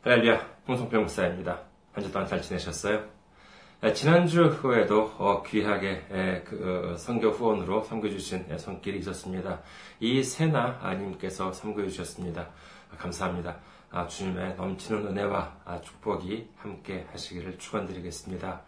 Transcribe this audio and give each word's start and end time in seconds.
할렐루야, 0.00 0.38
홍성평 0.68 1.00
목사입니다. 1.00 1.58
한 1.92 2.04
주 2.04 2.12
동안 2.12 2.28
잘 2.28 2.40
지내셨어요? 2.40 3.02
에, 3.82 3.92
지난주 3.92 4.44
후에도 4.44 5.12
어, 5.18 5.42
귀하게 5.42 6.04
에, 6.08 6.42
그, 6.44 6.96
어, 6.96 7.30
후원으로 7.30 7.82
섬겨주신 7.82 8.46
에, 8.48 8.58
손길이 8.58 9.00
있었습니다. 9.00 9.60
이세나님께서 9.98 11.52
섬겨주셨습니다. 11.52 12.42
아, 12.42 12.96
감사합니다. 12.96 13.56
아, 13.90 14.06
주님의 14.06 14.54
넘치는 14.54 15.04
은혜와 15.08 15.56
아, 15.64 15.80
축복이 15.80 16.48
함께 16.58 17.04
하시기를 17.10 17.58
축원드리겠습니다. 17.58 18.62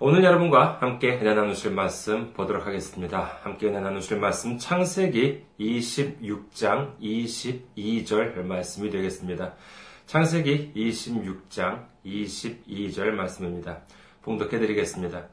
오늘 0.00 0.24
여러분과 0.24 0.78
함께 0.80 1.18
은혜 1.20 1.34
나누실 1.34 1.70
말씀 1.70 2.32
보도록 2.32 2.66
하겠습니다. 2.66 3.38
함께 3.44 3.68
은혜 3.68 3.78
나누실 3.78 4.18
말씀 4.18 4.58
창세기 4.58 5.44
26장 5.60 6.98
22절 7.00 8.42
말씀이 8.42 8.90
되겠습니다. 8.90 9.54
창세기 10.06 10.72
26장 10.74 11.86
22절 12.04 13.10
말씀입니다. 13.10 13.78
봉독해 14.22 14.58
드리겠습니다. 14.58 15.24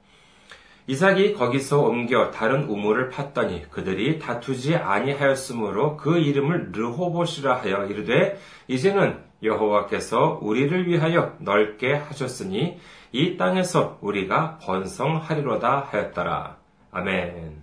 이삭이 0.87 1.33
거기서 1.33 1.81
옮겨 1.81 2.31
다른 2.31 2.63
우물을 2.63 3.11
팠더니 3.11 3.69
그들이 3.69 4.17
다투지 4.17 4.75
아니하였으므로 4.75 5.97
그 5.97 6.17
이름을 6.17 6.71
르호봇이라 6.71 7.57
하여 7.57 7.85
이르되 7.85 8.39
이제는 8.67 9.23
여호와께서 9.43 10.39
우리를 10.41 10.87
위하여 10.87 11.35
넓게 11.39 11.93
하셨으니 11.93 12.79
이 13.11 13.37
땅에서 13.37 13.99
우리가 14.01 14.57
번성하리로다 14.63 15.87
하였더라. 15.91 16.57
아멘. 16.91 17.61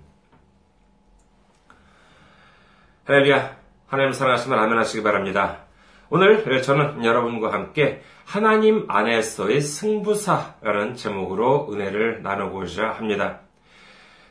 할렐루야. 3.04 3.56
하나님 3.88 4.12
사랑하시면 4.12 4.58
아멘 4.58 4.78
하시기 4.78 5.02
바랍니다. 5.02 5.65
오늘 6.08 6.62
저는 6.62 7.04
여러분과 7.04 7.52
함께 7.52 8.00
하나님 8.24 8.84
안에서의 8.86 9.60
승부사라는 9.60 10.94
제목으로 10.94 11.68
은혜를 11.72 12.22
나누고자 12.22 12.90
합니다. 12.90 13.40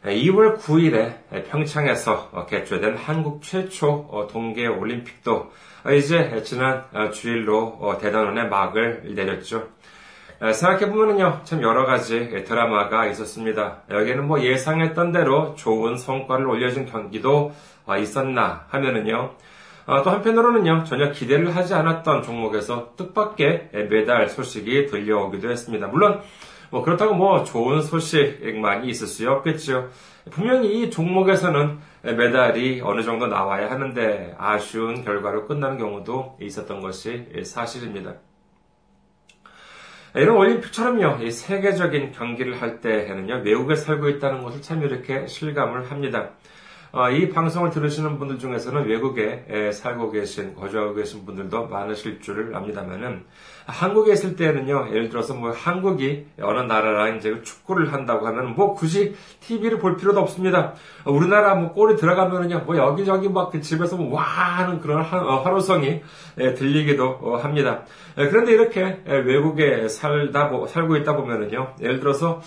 2월 0.06 0.58
9일에 0.58 1.50
평창에서 1.50 2.46
개최된 2.46 2.96
한국 2.96 3.42
최초 3.44 4.30
동계 4.32 4.68
올림픽도 4.68 5.52
이제 5.98 6.42
지난 6.46 6.86
주일로 7.12 7.98
대단원의 8.00 8.48
막을 8.48 9.12
내렸죠. 9.14 9.68
생각해보면요, 10.40 11.42
참 11.44 11.62
여러 11.62 11.86
가지 11.86 12.30
드라마가 12.46 13.08
있었습니다. 13.08 13.82
여기는 13.90 14.26
뭐 14.26 14.42
예상했던 14.42 15.12
대로 15.12 15.56
좋은 15.56 15.98
성과를 15.98 16.48
올려준 16.48 16.86
경기도 16.86 17.52
있었나 18.00 18.66
하면은요, 18.70 19.32
아, 19.88 20.02
또 20.02 20.10
한편으로는요, 20.10 20.84
전혀 20.86 21.12
기대를 21.12 21.56
하지 21.56 21.76
않았던 21.76 22.24
종목에서 22.24 22.94
뜻밖의 22.98 23.70
메달 23.90 24.28
소식이 24.30 24.88
들려오기도 24.88 25.52
했습니다. 25.52 25.88
물론, 25.88 26.22
뭐 26.72 26.82
그렇다고 26.82 27.14
뭐 27.14 27.44
좋은 27.44 27.82
소식만이 27.84 28.88
있을 28.88 29.06
수 29.06 29.30
없겠죠. 29.30 29.90
분명히 30.32 30.82
이 30.82 30.90
종목에서는 30.90 31.78
메달이 32.02 32.82
어느 32.84 33.04
정도 33.04 33.28
나와야 33.28 33.70
하는데 33.70 34.34
아쉬운 34.40 35.04
결과로 35.04 35.46
끝나는 35.46 35.78
경우도 35.78 36.38
있었던 36.42 36.82
것이 36.82 37.28
사실입니다. 37.44 38.16
이런 40.16 40.38
올림픽처럼요, 40.38 41.24
이 41.24 41.30
세계적인 41.30 42.14
경기를 42.14 42.60
할 42.60 42.82
때에는요, 42.82 43.44
외국에 43.44 43.76
살고 43.76 44.10
있다는 44.10 44.42
것을 44.42 44.64
참 44.64 44.82
이렇게 44.82 45.28
실감을 45.28 45.92
합니다. 45.92 46.32
어, 46.96 47.10
이 47.10 47.28
방송을 47.28 47.72
들으시는 47.72 48.18
분들 48.20 48.40
중에서는 48.40 48.88
외국에 48.88 49.72
살고 49.74 50.12
계신, 50.12 50.56
거주하고 50.56 50.94
계신 50.94 51.26
분들도 51.26 51.68
많으실 51.68 52.22
줄 52.22 52.56
압니다만은, 52.56 53.26
한국에 53.66 54.14
있을 54.14 54.38
때는요, 54.38 54.88
예를 54.92 55.10
들어서 55.10 55.34
뭐 55.34 55.52
한국이 55.52 56.26
어느 56.42 56.60
나라랑 56.62 57.18
이제 57.18 57.42
축구를 57.42 57.92
한다고 57.92 58.26
하면 58.28 58.56
뭐 58.56 58.76
굳이 58.76 59.14
TV를 59.42 59.80
볼 59.80 59.98
필요도 59.98 60.22
없습니다. 60.22 60.76
우리나라 61.06 61.56
뭐 61.56 61.74
골이 61.74 61.98
들어가면은요, 61.98 62.60
뭐 62.66 62.78
여기저기 62.78 63.28
막그 63.28 63.60
집에서 63.60 63.98
뭐 63.98 64.16
와 64.16 64.24
하는 64.24 64.80
그런 64.80 65.02
어, 65.02 65.42
환호성이 65.42 66.02
들리기도 66.38 67.20
어, 67.22 67.36
합니다. 67.36 67.84
그런데 68.16 68.54
이렇게 68.54 69.02
외국에 69.06 69.90
살다, 69.90 70.50
살고 70.68 70.96
있다 70.96 71.18
보면은요, 71.18 71.74
예를 71.82 72.00
들어서 72.00 72.42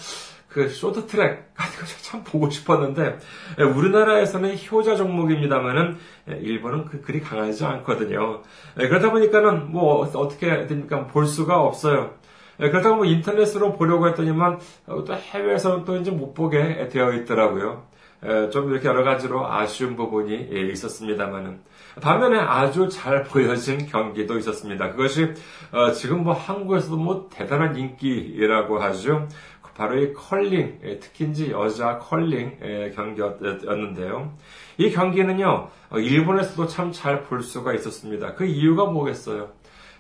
그 0.49 0.69
쇼트트랙 0.69 1.55
같은 1.55 1.81
거참 1.81 2.25
보고 2.25 2.49
싶었는데 2.51 3.19
예, 3.59 3.63
우리나라에서는 3.63 4.57
효자 4.71 4.97
종목입니다만은 4.97 5.99
예, 6.31 6.37
일본은 6.37 6.87
그 6.87 7.03
그리 7.03 7.21
강하지 7.21 7.65
않거든요. 7.65 8.43
예, 8.81 8.89
그렇다 8.89 9.11
보니까는 9.11 9.71
뭐 9.71 10.01
어떻게 10.01 10.67
됩니까 10.67 11.07
볼 11.07 11.27
수가 11.27 11.61
없어요. 11.61 12.15
그렇다고 12.57 12.97
뭐 12.97 13.05
인터넷으로 13.05 13.75
보려고 13.75 14.09
했더니만 14.09 14.59
어, 14.87 15.05
또 15.05 15.15
해외에서는 15.15 15.85
또 15.85 15.97
이제 15.97 16.11
못 16.11 16.35
보게 16.35 16.89
되어 16.89 17.13
있더라고요. 17.13 17.87
좀 18.51 18.73
이렇게 18.73 18.89
여러 18.89 19.05
가지로 19.05 19.47
아쉬운 19.47 19.95
부분이 19.95 20.49
있었습니다만은 20.73 21.61
반면에 22.01 22.39
아주 22.39 22.89
잘 22.89 23.23
보여진 23.23 23.87
경기도 23.87 24.37
있었습니다. 24.39 24.91
그것이 24.91 25.35
어, 25.71 25.93
지금 25.93 26.25
뭐 26.25 26.33
한국에서도 26.33 26.97
뭐 26.97 27.29
대단한 27.33 27.77
인기라고 27.77 28.81
하죠. 28.81 29.29
바로 29.79 29.97
이 29.97 30.13
컬링, 30.13 30.81
예, 30.85 30.99
특히인지 30.99 31.53
여자 31.53 31.99
컬링 31.99 32.59
예, 32.65 32.91
경기였는데요. 32.97 34.33
이 34.77 34.91
경기는요, 34.91 35.69
어, 35.91 35.99
일본에서도 35.99 36.67
참 36.67 36.91
잘 36.93 37.23
볼 37.23 37.43
수가 37.43 37.73
있었습니다. 37.75 38.35
그 38.35 38.45
이유가 38.45 38.87
뭐겠어요? 38.87 39.51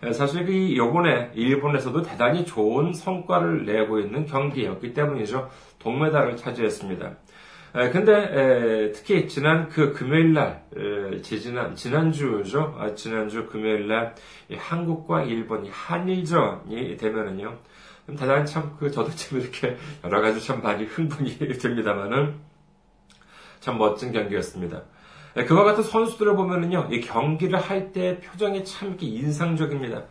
예, 0.04 0.12
사실 0.12 0.44
그 0.44 0.52
이번에 0.52 1.30
일본에서도 1.34 2.02
대단히 2.02 2.44
좋은 2.44 2.92
성과를 2.92 3.66
내고 3.66 4.00
있는 4.00 4.26
경기였기 4.26 4.92
때문이죠. 4.94 5.48
동메달을 5.78 6.36
차지했습니다. 6.36 7.12
근데 7.92 8.90
특히 8.92 9.28
지난 9.28 9.68
그 9.68 9.92
금요일 9.92 10.32
날, 10.32 10.62
지난 11.22 11.74
지난주죠. 11.76 12.76
아, 12.78 12.94
지난주 12.94 13.46
금요일 13.46 13.86
날 13.86 14.14
한국과 14.56 15.22
일본이 15.24 15.68
한일전이 15.70 16.96
되면은요. 16.96 17.58
대단히 18.16 18.46
참, 18.46 18.74
그, 18.78 18.90
저도 18.90 19.10
참 19.14 19.40
이렇게 19.40 19.76
여러 20.04 20.20
가지 20.20 20.44
참 20.44 20.62
많이 20.62 20.84
흥분이 20.84 21.38
됩니다만은 21.58 22.36
참 23.60 23.78
멋진 23.78 24.12
경기였습니다. 24.12 24.82
네, 25.34 25.44
그와 25.44 25.64
같은 25.64 25.82
선수들을 25.82 26.34
보면은요, 26.36 26.88
이 26.90 27.00
경기를 27.00 27.58
할 27.58 27.92
때 27.92 28.18
표정이 28.20 28.64
참 28.64 28.88
이렇게 28.88 29.06
인상적입니다. 29.06 30.04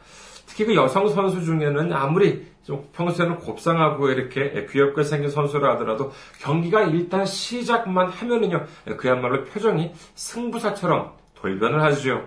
특히 0.46 0.66
그 0.66 0.76
여성 0.76 1.10
선수 1.10 1.44
중에는 1.44 1.92
아무리 1.92 2.48
좀 2.64 2.88
평소에는 2.94 3.38
곱상하고 3.40 4.10
이렇게 4.10 4.66
귀엽게 4.70 5.04
생긴 5.04 5.30
선수라 5.30 5.74
하더라도 5.74 6.12
경기가 6.40 6.84
일단 6.84 7.26
시작만 7.26 8.10
하면은요, 8.10 8.66
그야말로 8.98 9.44
표정이 9.44 9.92
승부사처럼 10.16 11.14
돌변을 11.36 11.82
하죠. 11.84 12.26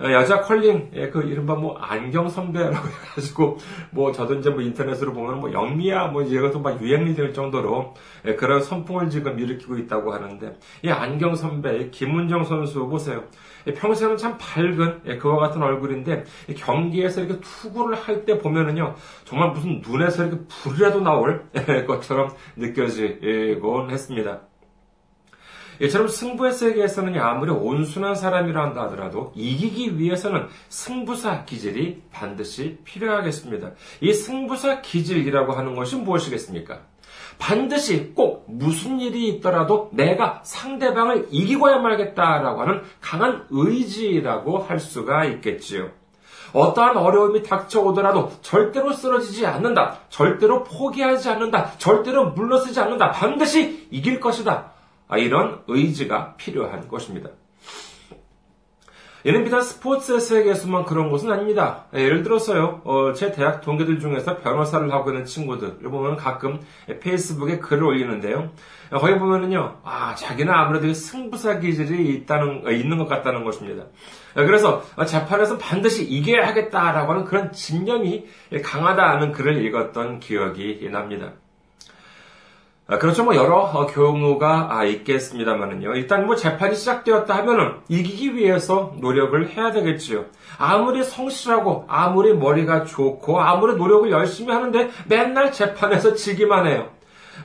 어, 0.00 0.12
여자 0.12 0.40
컬링, 0.42 0.90
예, 0.94 1.10
그 1.10 1.22
이른바 1.22 1.54
뭐 1.56 1.76
안경 1.78 2.28
선배라고 2.28 2.76
해가지고, 3.10 3.58
뭐 3.90 4.12
저도 4.12 4.34
이제 4.36 4.48
뭐 4.50 4.60
인터넷으로 4.62 5.12
보면 5.12 5.40
뭐 5.40 5.52
영미야, 5.52 6.08
뭐 6.08 6.22
이것도 6.22 6.60
막 6.60 6.80
유행이 6.80 7.14
될 7.14 7.32
정도로 7.32 7.94
예, 8.26 8.34
그런 8.36 8.62
선풍을 8.62 9.10
지금 9.10 9.38
일으키고 9.38 9.76
있다고 9.76 10.12
하는데, 10.12 10.56
이 10.82 10.88
안경 10.90 11.34
선배, 11.34 11.90
김은정 11.90 12.44
선수 12.44 12.86
보세요. 12.86 13.24
예, 13.66 13.72
평소에는 13.72 14.16
참 14.16 14.38
밝은 14.38 15.18
그와 15.18 15.36
같은 15.38 15.62
얼굴인데 15.62 16.24
경기에서 16.56 17.22
이렇게 17.22 17.40
투구를 17.40 17.96
할 17.96 18.18
때 18.24 18.36
보면은요 18.38 18.94
정말 19.24 19.50
무슨 19.52 19.80
눈에서 19.80 20.26
이렇게 20.26 20.42
불이라도 20.48 21.00
나올 21.00 21.44
것처럼 21.86 22.30
느껴지곤 22.56 23.90
했습니다. 23.90 24.40
이처럼 25.80 26.08
승부의 26.08 26.52
세계에서는 26.52 27.18
아무리 27.18 27.50
온순한 27.50 28.14
사람이라 28.14 28.62
한다 28.62 28.82
하더라도 28.84 29.32
이기기 29.34 29.98
위해서는 29.98 30.48
승부사 30.68 31.44
기질이 31.44 32.02
반드시 32.12 32.78
필요하겠습니다. 32.84 33.72
이 34.00 34.12
승부사 34.12 34.80
기질이라고 34.80 35.52
하는 35.52 35.74
것이 35.74 35.96
무엇이겠습니까? 35.96 36.80
반드시 37.38 38.12
꼭 38.14 38.44
무슨 38.48 39.00
일이 39.00 39.28
있더라도 39.28 39.90
내가 39.92 40.40
상대방을 40.42 41.28
이기고야 41.30 41.78
말겠다라고 41.78 42.60
하는 42.62 42.82
강한 43.00 43.46
의지라고 43.50 44.58
할 44.58 44.80
수가 44.80 45.24
있겠지요. 45.24 45.90
어떠한 46.52 46.96
어려움이 46.96 47.42
닥쳐오더라도 47.42 48.32
절대로 48.40 48.92
쓰러지지 48.92 49.46
않는다. 49.46 50.00
절대로 50.08 50.64
포기하지 50.64 51.28
않는다. 51.28 51.72
절대로 51.78 52.30
물러서지 52.30 52.80
않는다. 52.80 53.12
반드시 53.12 53.86
이길 53.90 54.18
것이다. 54.18 54.72
아, 55.08 55.18
이런 55.18 55.62
의지가 55.66 56.36
필요한 56.36 56.86
것입니다. 56.86 57.30
이는 59.24 59.42
비단 59.42 59.62
스포츠 59.62 60.20
세계에서만 60.20 60.84
그런 60.84 61.10
것은 61.10 61.30
아닙니다. 61.30 61.86
예, 61.94 62.02
예를 62.02 62.22
들어서요, 62.22 62.82
어, 62.84 63.12
제 63.14 63.32
대학 63.32 63.60
동기들 63.62 63.98
중에서 63.98 64.38
변호사를 64.38 64.90
하고 64.92 65.10
있는 65.10 65.24
친구들을 65.24 65.90
보면 65.90 66.16
가끔 66.16 66.60
페이스북에 67.00 67.58
글을 67.58 67.82
올리는데요. 67.82 68.52
거기 68.90 69.18
보면은요, 69.18 69.80
아, 69.82 70.14
자기는 70.14 70.52
아무래도 70.52 70.92
승부사 70.94 71.58
기질이 71.58 72.14
있다는, 72.14 72.62
어, 72.66 72.70
있는 72.70 72.96
것 72.96 73.08
같다는 73.08 73.44
것입니다. 73.44 73.86
예, 74.36 74.44
그래서 74.46 74.84
재판에서 75.04 75.58
반드시 75.58 76.04
이겨야 76.04 76.46
하겠다라고 76.46 77.12
하는 77.12 77.24
그런 77.24 77.50
집념이 77.50 78.24
강하다는 78.62 79.32
글을 79.32 79.64
읽었던 79.66 80.20
기억이 80.20 80.88
납니다. 80.92 81.32
아, 82.90 82.96
그렇죠. 82.96 83.22
뭐 83.22 83.36
여러 83.36 83.56
어, 83.58 83.86
경우가 83.86 84.68
아, 84.70 84.84
있겠습니다만은요. 84.84 85.94
일단 85.94 86.24
뭐 86.24 86.36
재판이 86.36 86.74
시작되었다 86.74 87.36
하면은 87.36 87.74
이기기 87.88 88.34
위해서 88.34 88.94
노력을 88.98 89.46
해야 89.50 89.72
되겠지요. 89.72 90.24
아무리 90.56 91.04
성실하고 91.04 91.84
아무리 91.86 92.32
머리가 92.32 92.86
좋고 92.86 93.42
아무리 93.42 93.76
노력을 93.76 94.10
열심히 94.10 94.54
하는데 94.54 94.88
맨날 95.06 95.52
재판에서 95.52 96.14
지기만 96.14 96.66
해요. 96.66 96.88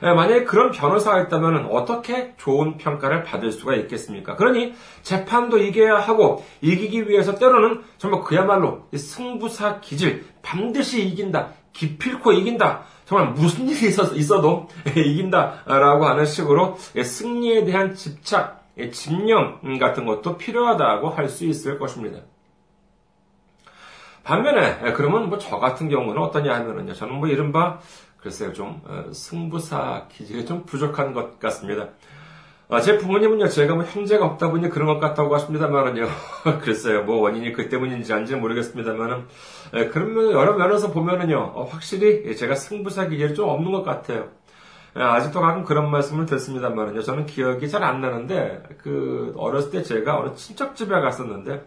예, 0.02 0.12
만약에 0.12 0.44
그런 0.44 0.70
변호사가 0.70 1.20
있다면 1.20 1.66
어떻게 1.70 2.32
좋은 2.38 2.78
평가를 2.78 3.22
받을 3.22 3.52
수가 3.52 3.74
있겠습니까? 3.74 4.36
그러니 4.36 4.72
재판도 5.02 5.58
이겨야 5.58 5.98
하고 5.98 6.42
이기기 6.62 7.10
위해서 7.10 7.34
때로는 7.34 7.82
정말 7.98 8.22
그야말로 8.22 8.88
승부사 8.96 9.80
기질 9.80 10.24
반드시 10.40 11.06
이긴다 11.06 11.50
기필코 11.74 12.32
이긴다 12.32 12.84
정말 13.04 13.32
무슨 13.32 13.68
일이 13.68 13.88
있어도 13.88 14.68
이긴다라고 14.96 16.06
하는 16.06 16.24
식으로 16.24 16.78
승리에 17.02 17.64
대한 17.64 17.94
집착, 17.94 18.64
집념 18.92 19.60
같은 19.78 20.06
것도 20.06 20.36
필요하다고 20.38 21.10
할 21.10 21.28
수 21.28 21.44
있을 21.44 21.78
것입니다. 21.78 22.20
반면에 24.24 24.92
그러면 24.94 25.28
뭐 25.28 25.38
저 25.38 25.58
같은 25.58 25.88
경우는 25.88 26.20
어떠냐 26.22 26.54
하면은요. 26.54 26.94
저는 26.94 27.14
뭐 27.16 27.28
이른바 27.28 27.78
글쎄요 28.18 28.52
좀 28.54 28.80
어, 28.86 29.12
승부사 29.12 30.08
기질이 30.10 30.46
좀 30.46 30.64
부족한 30.64 31.12
것 31.12 31.38
같습니다. 31.38 31.88
아, 32.68 32.80
제 32.80 32.96
부모님은요, 32.96 33.48
제가 33.48 33.74
뭐 33.74 33.84
형제가 33.84 34.24
없다 34.24 34.50
보니 34.50 34.70
그런 34.70 34.86
것 34.88 34.98
같다고 34.98 35.34
하십니다만은요. 35.34 36.08
글쎄요, 36.62 37.02
뭐 37.04 37.20
원인이 37.20 37.52
그 37.52 37.68
때문인지 37.68 38.12
아닌지는 38.12 38.40
모르겠습니다만은. 38.40 39.26
예, 39.74 39.86
그러면 39.88 40.32
여러 40.32 40.54
면에서 40.56 40.90
보면은요, 40.90 41.52
어, 41.54 41.64
확실히 41.64 42.34
제가 42.36 42.54
승부사 42.54 43.08
기질이 43.08 43.34
좀 43.34 43.48
없는 43.50 43.70
것 43.70 43.82
같아요. 43.84 44.28
예, 44.96 45.02
아직도 45.02 45.40
가끔 45.40 45.64
그런 45.64 45.90
말씀을 45.90 46.24
듣습니다만은요. 46.26 47.02
저는 47.02 47.26
기억이 47.26 47.68
잘 47.68 47.82
안 47.84 48.00
나는데, 48.00 48.62
그, 48.78 49.34
어렸을 49.36 49.70
때 49.70 49.82
제가 49.82 50.18
어느 50.20 50.34
친척집에 50.34 50.88
갔었는데, 51.00 51.64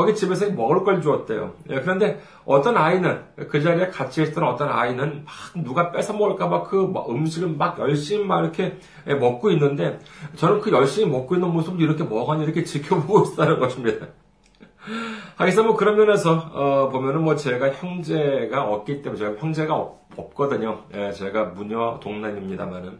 거기 0.00 0.14
집에서 0.14 0.50
먹을 0.52 0.82
걸 0.82 1.02
주었대요. 1.02 1.52
예, 1.68 1.80
그런데 1.80 2.20
어떤 2.46 2.78
아이는 2.78 3.20
그 3.50 3.60
자리에 3.60 3.88
같이 3.88 4.22
있던 4.22 4.44
어떤 4.44 4.70
아이는 4.70 5.26
막 5.26 5.62
누가 5.62 5.92
뺏어 5.92 6.14
먹을까봐 6.14 6.62
그 6.62 6.90
음식을 7.10 7.50
막 7.58 7.78
열심히 7.78 8.24
막 8.24 8.40
이렇게 8.40 8.78
예, 9.06 9.14
먹고 9.14 9.50
있는데 9.50 9.98
저는 10.36 10.62
그 10.62 10.72
열심히 10.72 11.10
먹고 11.10 11.34
있는 11.34 11.50
모습을 11.50 11.82
이렇게 11.82 12.02
먹으니 12.02 12.44
이렇게 12.44 12.64
지켜보고 12.64 13.32
있다는 13.34 13.58
것입니다. 13.58 14.06
하기서 15.36 15.64
뭐 15.64 15.76
그런 15.76 15.98
면에서 15.98 16.50
어, 16.54 16.88
보면은 16.88 17.22
뭐 17.22 17.36
제가 17.36 17.70
형제가 17.72 18.64
없기 18.64 19.02
때문에 19.02 19.18
제가 19.18 19.34
형제가 19.38 19.74
없, 19.76 20.34
거든요 20.34 20.84
예, 20.94 21.12
제가 21.12 21.44
무녀 21.44 22.00
동란입니다만은. 22.02 22.98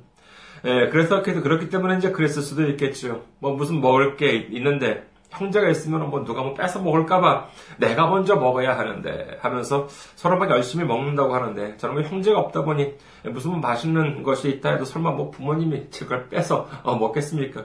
예, 0.66 0.88
그래서 0.90 1.22
그렇기 1.22 1.70
때문에 1.70 1.96
이제 1.96 2.10
그랬을 2.10 2.42
수도 2.42 2.66
있겠죠. 2.68 3.22
뭐 3.38 3.54
무슨 3.54 3.80
먹을 3.80 4.18
게 4.18 4.36
있는데 4.50 5.09
형제가 5.30 5.68
있으면 5.68 6.10
뭐 6.10 6.24
누가 6.24 6.42
뭐 6.42 6.54
뺏어 6.54 6.80
먹을까봐 6.80 7.48
내가 7.78 8.06
먼저 8.08 8.36
먹어야 8.36 8.78
하는데 8.78 9.38
하면서 9.40 9.86
서로 10.14 10.38
막 10.38 10.50
열심히 10.50 10.84
먹는다고 10.84 11.34
하는데 11.34 11.76
저는 11.76 11.94
뭐 11.94 12.04
형제가 12.04 12.38
없다 12.38 12.64
보니 12.64 12.94
무슨 13.24 13.52
뭐 13.52 13.60
맛있는 13.60 14.22
것이 14.22 14.50
있다 14.50 14.72
해도 14.72 14.84
설마 14.84 15.12
뭐 15.12 15.30
부모님이 15.30 15.90
제걸 15.90 16.28
뺏어 16.28 16.68
어, 16.82 16.96
먹겠습니까? 16.96 17.64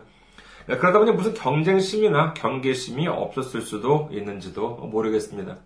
그러다 0.68 0.98
보니 1.00 1.12
무슨 1.12 1.34
경쟁심이나 1.34 2.34
경계심이 2.34 3.08
없었을 3.08 3.62
수도 3.62 4.10
있는지도 4.12 4.78
모르겠습니다. 4.78 5.58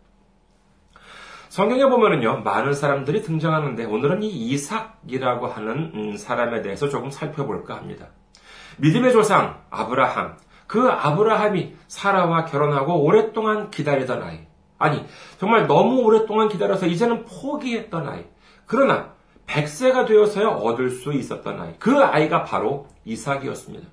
성경에 1.50 1.86
보면은요, 1.86 2.42
많은 2.44 2.74
사람들이 2.74 3.24
등장하는데 3.24 3.86
오늘은 3.86 4.22
이 4.22 4.30
이삭이라고 4.30 5.48
하는 5.48 5.92
음, 5.96 6.18
사람에 6.18 6.62
대해서 6.62 6.90
조금 6.90 7.10
살펴볼까 7.10 7.76
합니다. 7.76 8.10
믿음의 8.78 9.12
조상 9.12 9.60
아브라함, 9.72 10.38
그 10.70 10.88
아브라함이 10.88 11.74
사라와 11.88 12.46
결혼하고 12.46 13.04
오랫동안 13.04 13.72
기다리던 13.72 14.22
아이. 14.22 14.42
아니, 14.78 15.04
정말 15.40 15.66
너무 15.66 16.04
오랫동안 16.04 16.48
기다려서 16.48 16.86
이제는 16.86 17.26
포기했던 17.26 18.08
아이. 18.08 18.26
그러나 18.68 19.14
100세가 19.48 20.06
되어서야 20.06 20.48
얻을 20.48 20.92
수 20.92 21.12
있었던 21.12 21.60
아이. 21.60 21.74
그 21.80 21.98
아이가 22.04 22.44
바로 22.44 22.86
이삭이었습니다. 23.04 23.88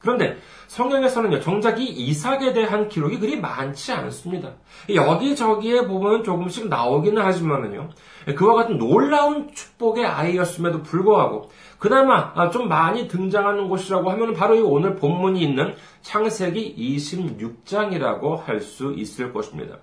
그런데 0.00 0.36
성경에서는요, 0.66 1.38
정작 1.38 1.78
이 1.78 1.84
이삭에 1.84 2.52
대한 2.52 2.88
기록이 2.88 3.20
그리 3.20 3.40
많지 3.40 3.92
않습니다. 3.92 4.54
여기저기에 4.92 5.86
보면 5.86 6.24
조금씩 6.24 6.68
나오기는 6.68 7.22
하지만은요, 7.22 7.90
그와 8.36 8.54
같은 8.54 8.78
놀라운 8.78 9.52
축복의 9.52 10.04
아이였음에도 10.04 10.82
불구하고, 10.82 11.50
그나마 11.82 12.48
좀 12.50 12.68
많이 12.68 13.08
등장하는 13.08 13.68
곳이라고 13.68 14.08
하면 14.12 14.34
바로 14.34 14.54
이 14.54 14.60
오늘 14.60 14.94
본문이 14.94 15.42
있는 15.42 15.74
창세기 16.02 16.76
26장이라고 16.78 18.36
할 18.44 18.60
수 18.60 18.94
있을 18.96 19.32
것입니다. 19.32 19.78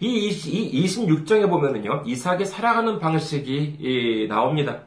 이 0.00 0.30
26장에 0.30 1.46
보면은요, 1.50 2.04
이삭이 2.06 2.46
살아가는 2.46 2.98
방식이 2.98 4.26
나옵니다. 4.30 4.84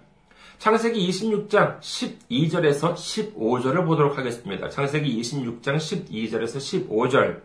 창세기 0.58 1.08
26장 1.08 1.80
12절에서 1.80 2.96
15절을 2.96 3.86
보도록 3.86 4.18
하겠습니다. 4.18 4.68
창세기 4.68 5.22
26장 5.22 5.76
12절에서 5.76 6.58
15절. 6.90 7.42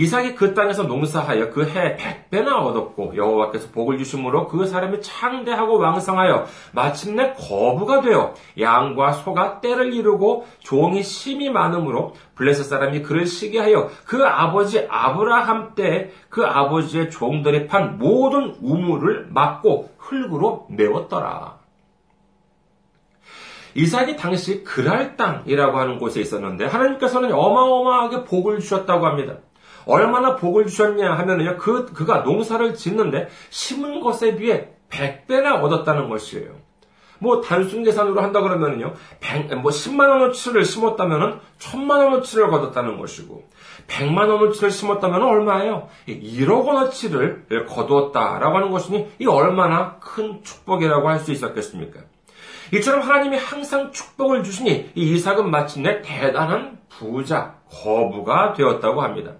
이삭이 0.00 0.34
그 0.34 0.54
땅에서 0.54 0.84
농사하여 0.84 1.50
그 1.50 1.64
해 1.64 1.96
백배나 1.96 2.56
얻었고 2.58 3.16
여호와께서 3.16 3.70
복을 3.70 3.98
주심으로 3.98 4.48
그 4.48 4.66
사람이 4.66 5.02
창대하고 5.02 5.78
왕성하여 5.78 6.46
마침내 6.72 7.34
거부가 7.34 8.00
되어 8.00 8.34
양과 8.58 9.12
소가 9.12 9.60
때를 9.60 9.92
이루고 9.92 10.46
종이 10.60 11.02
심이 11.02 11.50
많으므로 11.50 12.14
블레셋 12.34 12.64
사람이 12.64 13.02
그를 13.02 13.26
시기하여 13.26 13.90
그 14.06 14.24
아버지 14.24 14.86
아브라함 14.88 15.74
때 15.74 16.10
그 16.30 16.46
아버지의 16.46 17.10
종들이 17.10 17.66
판 17.66 17.98
모든 17.98 18.54
우물을 18.62 19.28
막고 19.30 19.90
흙으로 19.98 20.66
메웠더라. 20.70 21.58
이삭이 23.74 24.16
당시 24.16 24.64
그랄 24.64 25.16
땅이라고 25.16 25.78
하는 25.78 25.98
곳에 25.98 26.20
있었는데 26.20 26.66
하나님께서는 26.66 27.32
어마어마하게 27.32 28.24
복을 28.24 28.60
주셨다고 28.60 29.06
합니다. 29.06 29.34
얼마나 29.86 30.36
복을 30.36 30.66
주셨냐 30.66 31.12
하면은요, 31.12 31.56
그, 31.58 31.86
그가 31.92 32.18
농사를 32.18 32.74
짓는데 32.74 33.28
심은 33.50 34.00
것에 34.00 34.36
비해 34.36 34.68
100배나 34.90 35.62
얻었다는 35.62 36.08
것이에요. 36.08 36.60
뭐 37.22 37.42
단순 37.42 37.84
계산으로 37.84 38.22
한다 38.22 38.40
그러면은요, 38.40 38.94
100, 39.20 39.54
뭐 39.60 39.70
10만 39.70 40.08
원어치를 40.08 40.64
심었다면은 40.64 41.38
1000만 41.58 41.90
원어치를 41.90 42.48
거뒀다는 42.48 42.98
것이고, 42.98 43.44
100만 43.88 44.28
원어치를 44.30 44.70
심었다면 44.70 45.22
얼마예요? 45.22 45.88
1억 46.08 46.64
원어치를 46.64 47.66
거두었다라고 47.68 48.56
하는 48.56 48.70
것이니 48.70 49.08
이 49.18 49.26
얼마나 49.26 49.96
큰 50.00 50.42
축복이라고 50.42 51.08
할 51.08 51.20
수 51.20 51.32
있었겠습니까? 51.32 52.00
이처럼 52.72 53.02
하나님이 53.02 53.36
항상 53.36 53.92
축복을 53.92 54.42
주시니 54.42 54.92
이 54.94 55.12
이삭은 55.12 55.50
마침내 55.50 56.00
대단한 56.02 56.78
부자, 56.88 57.56
거부가 57.70 58.54
되었다고 58.54 59.02
합니다. 59.02 59.32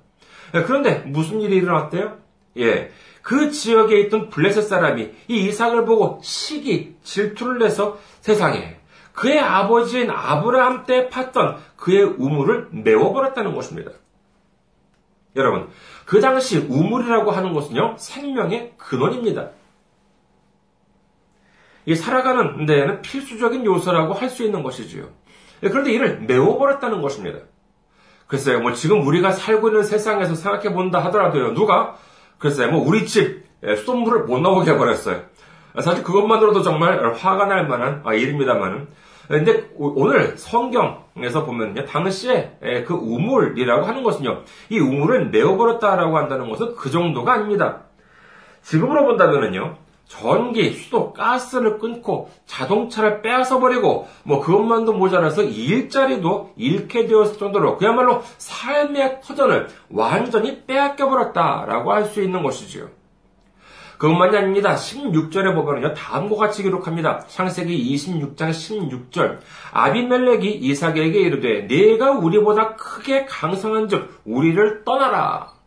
예, 0.54 0.62
그런데 0.62 0.97
무슨 1.07 1.40
일이 1.40 1.57
일어났대요? 1.57 2.19
예. 2.59 2.90
그 3.23 3.50
지역에 3.50 4.00
있던 4.00 4.30
블레셋 4.30 4.64
사람이 4.64 5.11
이 5.28 5.47
이삭을 5.47 5.85
보고 5.85 6.21
시기, 6.23 6.97
질투를 7.02 7.59
내서 7.59 7.99
세상에 8.21 8.78
그의 9.12 9.38
아버지인 9.38 10.11
아브라함 10.11 10.85
때 10.87 11.09
팠던 11.09 11.57
그의 11.76 12.02
우물을 12.02 12.69
메워버렸다는 12.73 13.54
것입니다. 13.54 13.92
여러분, 15.37 15.69
그 16.07 16.21
당시 16.21 16.59
우물이라고 16.59 17.30
하는 17.30 17.52
것은요, 17.52 17.97
생명의 17.99 18.73
근원입니다. 18.78 19.50
이 21.87 21.95
살아가는 21.95 22.66
데에는 22.66 23.02
필수적인 23.02 23.64
요소라고 23.64 24.14
할 24.14 24.30
수 24.30 24.45
있는 24.45 24.62
것이지요. 24.62 25.09
예, 25.62 25.69
그런데 25.69 25.92
이를 25.92 26.21
메워버렸다는 26.21 27.02
것입니다. 27.02 27.40
글쎄요, 28.30 28.60
뭐 28.60 28.72
지금 28.72 29.04
우리가 29.06 29.32
살고 29.32 29.68
있는 29.68 29.82
세상에서 29.82 30.37
생각해 30.37 30.72
본다 30.72 31.00
하더라도요, 31.04 31.52
누가, 31.52 31.96
글쎄요, 32.38 32.70
뭐 32.70 32.87
우리 32.87 33.04
집 33.04 33.44
수돗물을 33.60 34.25
못 34.25 34.40
나오게 34.40 34.70
해버렸어요. 34.70 35.20
사실 35.80 36.04
그것만으로도 36.04 36.62
정말 36.62 37.12
화가 37.12 37.46
날 37.46 37.66
만한 37.66 38.02
아, 38.04 38.14
일입니다만은, 38.14 38.87
근데 39.26 39.68
오늘 39.76 40.37
성경에서 40.37 41.44
보면요. 41.44 41.84
당시에 41.84 42.58
그 42.87 42.94
우물이라고 42.94 43.84
하는 43.84 44.02
것은요. 44.02 44.42
이 44.70 44.78
우물을 44.78 45.30
내어버렸다라고 45.30 46.16
한다는 46.16 46.49
것은 46.49 46.75
그 46.76 46.90
정도가 46.90 47.32
아닙니다. 47.32 47.82
지금으로 48.62 49.04
본다면은요. 49.06 49.76
전기, 50.11 50.73
수도, 50.73 51.12
가스를 51.12 51.79
끊고 51.79 52.29
자동차를 52.47 53.23
빼앗아 53.23 53.61
버리고 53.61 54.09
뭐 54.25 54.40
그것만도 54.40 54.93
모자라서 54.93 55.45
일자리도 55.45 56.55
잃게 56.57 57.07
되었을 57.07 57.38
정도로 57.38 57.76
그야말로 57.79 58.21
삶의 58.37 59.21
터전을 59.23 59.69
완전히 59.88 60.64
빼앗겨 60.67 61.09
버렸다라고 61.09 61.93
할 61.93 62.11
수 62.11 62.21
있는 62.23 62.43
것이지요. 62.43 62.88
그것만이 63.99 64.37
아닙니다. 64.37 64.75
16절에 64.75 65.55
보면요. 65.55 65.95
다음과 65.95 66.35
같이 66.35 66.62
기록합니다. 66.64 67.21
창세기 67.29 67.95
26장 67.95 68.50
16절. 68.50 69.38
아비멜렉이 69.73 70.55
이삭에게 70.55 71.21
이르되 71.21 71.62
네가 71.69 72.12
우리보다 72.12 72.75
크게 72.75 73.26
강성한 73.26 73.88
즉 73.88 74.21
우리를 74.25 74.85
떠나라. 74.85 75.60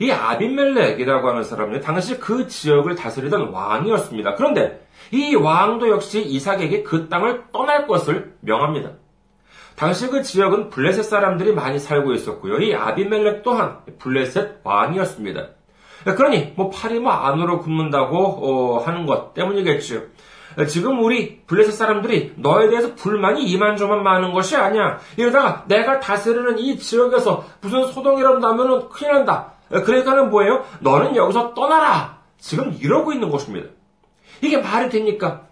이 0.00 0.10
아비멜렉이라고 0.10 1.28
하는 1.28 1.44
사람은 1.44 1.82
당시 1.82 2.18
그 2.18 2.48
지역을 2.48 2.94
다스리던 2.94 3.50
왕이었습니다. 3.50 4.34
그런데 4.34 4.86
이 5.12 5.34
왕도 5.34 5.90
역시 5.90 6.22
이삭에게 6.22 6.82
그 6.82 7.08
땅을 7.08 7.44
떠날 7.52 7.86
것을 7.86 8.34
명합니다. 8.40 8.92
당시 9.76 10.08
그 10.08 10.22
지역은 10.22 10.70
블레셋 10.70 11.04
사람들이 11.04 11.52
많이 11.52 11.78
살고 11.78 12.14
있었고요. 12.14 12.58
이 12.60 12.74
아비멜렉 12.74 13.42
또한 13.42 13.78
블레셋 13.98 14.60
왕이었습니다. 14.64 15.48
그러니 16.16 16.54
뭐 16.56 16.70
팔이 16.70 16.98
뭐 16.98 17.12
안으로 17.12 17.60
굽는다고 17.60 18.16
어, 18.18 18.78
하는 18.78 19.04
것 19.04 19.34
때문이겠죠. 19.34 20.02
지금 20.66 21.02
우리 21.04 21.42
블레셋 21.42 21.74
사람들이 21.74 22.34
너에 22.36 22.68
대해서 22.68 22.94
불만이 22.94 23.44
이만저만 23.44 24.02
많은 24.02 24.32
것이 24.32 24.56
아니야. 24.56 24.98
이러다가 25.18 25.64
내가 25.68 26.00
다스리는 26.00 26.58
이 26.58 26.78
지역에서 26.78 27.44
무슨 27.60 27.84
소동이라도 27.84 28.38
나면은 28.38 28.88
큰일 28.88 29.12
난다. 29.12 29.59
그러니까는 29.70 30.30
뭐예요? 30.30 30.64
너는 30.80 31.16
여기서 31.16 31.54
떠나라! 31.54 32.18
지금 32.38 32.76
이러고 32.80 33.12
있는 33.12 33.30
것입니다. 33.30 33.68
이게 34.42 34.58
말이 34.58 34.88
됩니까? 34.88 35.42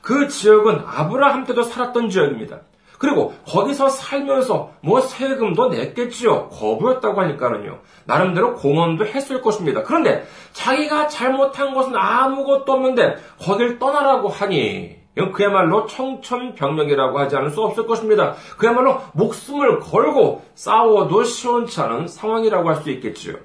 그 0.00 0.28
지역은 0.28 0.82
아브라함 0.86 1.44
때도 1.44 1.62
살았던 1.62 2.08
지역입니다. 2.10 2.60
그리고 2.98 3.34
거기서 3.46 3.88
살면서 3.88 4.72
뭐 4.82 5.00
세금도 5.00 5.68
냈겠지요. 5.70 6.50
거부였다고 6.50 7.20
하니까는요. 7.20 7.78
나름대로 8.04 8.54
공헌도 8.56 9.06
했을 9.06 9.40
것입니다. 9.40 9.82
그런데 9.82 10.26
자기가 10.52 11.08
잘못한 11.08 11.74
것은 11.74 11.96
아무것도 11.96 12.70
없는데 12.70 13.16
거길 13.40 13.78
떠나라고 13.78 14.28
하니 14.28 15.00
그야말로 15.32 15.86
청천벽력이라고 15.86 17.18
하지 17.18 17.36
않을 17.36 17.50
수 17.50 17.62
없을 17.62 17.86
것입니다. 17.86 18.34
그야말로 18.58 19.00
목숨을 19.14 19.80
걸고 19.80 20.42
싸워도 20.54 21.24
시원치 21.24 21.80
않은 21.80 22.06
상황이라고 22.06 22.68
할 22.68 22.76
수 22.76 22.90
있겠지요. 22.90 23.36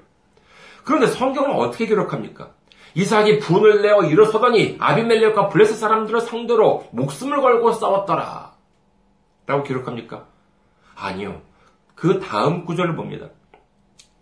그런데 0.86 1.08
성경은 1.08 1.50
어떻게 1.56 1.84
기록합니까? 1.86 2.50
이삭이 2.94 3.40
분을 3.40 3.82
내어 3.82 4.04
일어서더니 4.04 4.76
아비멜렉과 4.78 5.48
블레셋 5.48 5.76
사람들을 5.76 6.20
상대로 6.20 6.86
목숨을 6.92 7.40
걸고 7.42 7.72
싸웠더라. 7.72 8.52
라고 9.46 9.62
기록합니까? 9.64 10.26
아니요. 10.94 11.42
그 11.96 12.20
다음 12.20 12.64
구절을 12.64 12.94
봅니다. 12.94 13.26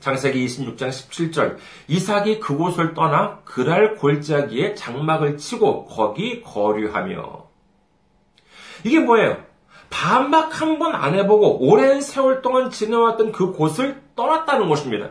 창세기 0.01 0.45
26장 0.47 0.89
17절 0.89 1.59
이삭이 1.89 2.41
그곳을 2.41 2.95
떠나 2.95 3.41
그랄 3.45 3.97
골짜기에 3.97 4.75
장막을 4.75 5.37
치고 5.37 5.85
거기 5.87 6.43
거류하며 6.43 7.45
이게 8.85 9.01
뭐예요? 9.01 9.37
반박 9.91 10.61
한 10.61 10.79
번 10.79 10.95
안 10.95 11.15
해보고 11.15 11.59
오랜 11.69 12.01
세월 12.01 12.41
동안 12.43 12.71
지내왔던 12.71 13.33
그 13.33 13.53
곳을 13.53 14.03
떠났다는 14.17 14.69
것입니다. 14.69 15.11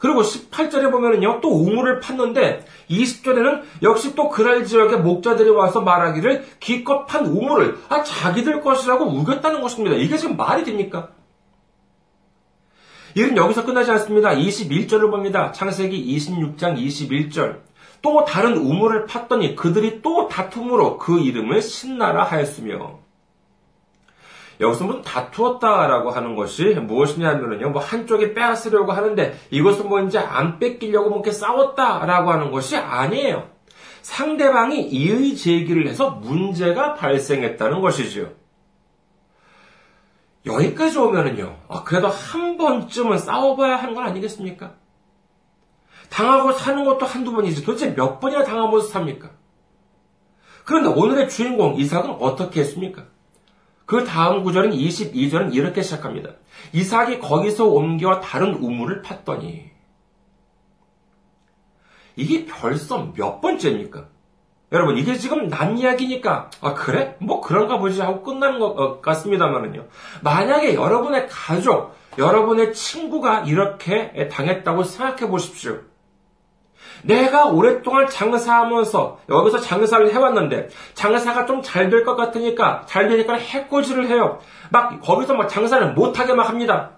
그리고 0.00 0.22
18절에 0.22 0.90
보면은요, 0.90 1.40
또 1.42 1.50
우물을 1.50 2.00
팠는데, 2.00 2.64
20절에는 2.88 3.62
역시 3.82 4.14
또 4.14 4.30
그랄 4.30 4.64
지역의 4.64 5.00
목자들이 5.00 5.50
와서 5.50 5.82
말하기를 5.82 6.46
기껏 6.58 7.04
판 7.04 7.26
우물을, 7.26 7.76
아, 7.90 8.02
자기들 8.02 8.62
것이라고 8.62 9.04
우겼다는 9.04 9.60
것입니다. 9.60 9.96
이게 9.96 10.16
지금 10.16 10.38
말이 10.38 10.64
됩니까? 10.64 11.10
일은 13.14 13.36
여기서 13.36 13.66
끝나지 13.66 13.90
않습니다. 13.90 14.30
21절을 14.30 15.10
봅니다. 15.10 15.52
창세기 15.52 16.16
26장 16.16 16.78
21절. 16.78 17.58
또 18.00 18.24
다른 18.24 18.56
우물을 18.56 19.06
팠더니 19.06 19.54
그들이 19.54 20.00
또 20.00 20.28
다툼으로 20.28 20.96
그 20.96 21.20
이름을 21.20 21.60
신나라 21.60 22.24
하였으며, 22.24 22.99
여기서 24.60 24.84
뭐 24.84 25.00
다투었다라고 25.00 26.10
하는 26.10 26.36
것이 26.36 26.74
무엇이냐면요, 26.74 27.70
뭐 27.70 27.80
한쪽이 27.80 28.34
빼앗으려고 28.34 28.92
하는데 28.92 29.34
이것은 29.50 29.88
뭐 29.88 30.00
이제 30.02 30.18
안 30.18 30.58
뺏기려고 30.58 31.08
뭐 31.08 31.18
이렇게 31.18 31.32
싸웠다라고 31.32 32.30
하는 32.30 32.50
것이 32.50 32.76
아니에요. 32.76 33.48
상대방이 34.02 34.82
이의 34.82 35.34
제기를 35.36 35.88
해서 35.88 36.10
문제가 36.10 36.94
발생했다는 36.94 37.80
것이죠. 37.80 38.32
여기까지 40.46 40.98
오면은요, 40.98 41.56
아, 41.68 41.84
그래도 41.84 42.08
한 42.08 42.56
번쯤은 42.56 43.18
싸워봐야 43.18 43.76
하는 43.76 43.94
건 43.94 44.04
아니겠습니까? 44.04 44.74
당하고 46.08 46.52
사는 46.52 46.84
것도 46.84 47.06
한두 47.06 47.32
번이지 47.32 47.64
도대체 47.64 47.94
몇 47.94 48.20
번이나 48.20 48.44
당하면서 48.44 48.88
삽니까? 48.88 49.30
그런데 50.64 50.88
오늘의 50.88 51.28
주인공 51.28 51.76
이삭은 51.76 52.10
어떻게 52.20 52.60
했습니까? 52.60 53.04
그 53.90 54.04
다음 54.04 54.44
구절은 54.44 54.70
22절은 54.70 55.52
이렇게 55.52 55.82
시작합니다. 55.82 56.30
이삭이 56.72 57.18
거기서 57.18 57.64
옮겨 57.66 58.20
다른 58.20 58.54
우물을 58.54 59.02
팠더니 59.02 59.64
이게 62.14 62.46
벌써 62.46 63.12
몇 63.16 63.40
번째입니까? 63.40 64.06
여러분 64.70 64.96
이게 64.96 65.16
지금 65.16 65.48
남 65.48 65.76
이야기니까 65.76 66.50
아 66.60 66.74
그래? 66.74 67.16
뭐 67.18 67.40
그런가 67.40 67.78
보지 67.80 68.00
하고 68.00 68.22
끝나는 68.22 68.60
것 68.60 68.66
어, 68.78 69.00
같습니다만은요. 69.00 69.88
만약에 70.22 70.74
여러분의 70.74 71.26
가족, 71.28 71.96
여러분의 72.16 72.72
친구가 72.72 73.40
이렇게 73.40 74.28
당했다고 74.28 74.84
생각해 74.84 75.28
보십시오. 75.28 75.80
내가 77.02 77.46
오랫동안 77.46 78.08
장사하면서 78.08 79.20
여기서 79.28 79.58
장사를 79.60 80.12
해왔는데 80.12 80.68
장사가 80.94 81.46
좀 81.46 81.62
잘 81.62 81.90
될 81.90 82.04
것 82.04 82.16
같으니까 82.16 82.84
잘 82.86 83.08
되니까 83.08 83.34
해코지를 83.34 84.08
해요. 84.08 84.38
막 84.70 85.00
거기서 85.00 85.34
막 85.34 85.48
장사를 85.48 85.92
못하게 85.94 86.34
막 86.34 86.48
합니다. 86.48 86.90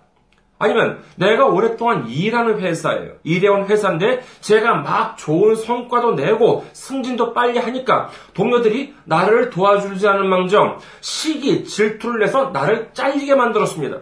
아니면 0.58 1.02
내가 1.16 1.46
오랫동안 1.46 2.06
일하는 2.08 2.60
회사예요. 2.60 3.14
일해온 3.24 3.66
회사인데 3.66 4.22
제가 4.40 4.74
막 4.74 5.16
좋은 5.16 5.56
성과도 5.56 6.12
내고 6.14 6.64
승진도 6.72 7.32
빨리 7.32 7.58
하니까 7.58 8.10
동료들이 8.34 8.94
나를 9.04 9.50
도와주지 9.50 10.06
않은 10.06 10.28
망정 10.28 10.78
시기 11.00 11.64
질투를 11.64 12.20
내서 12.20 12.50
나를 12.50 12.90
잘리게 12.92 13.34
만들었습니다. 13.34 13.98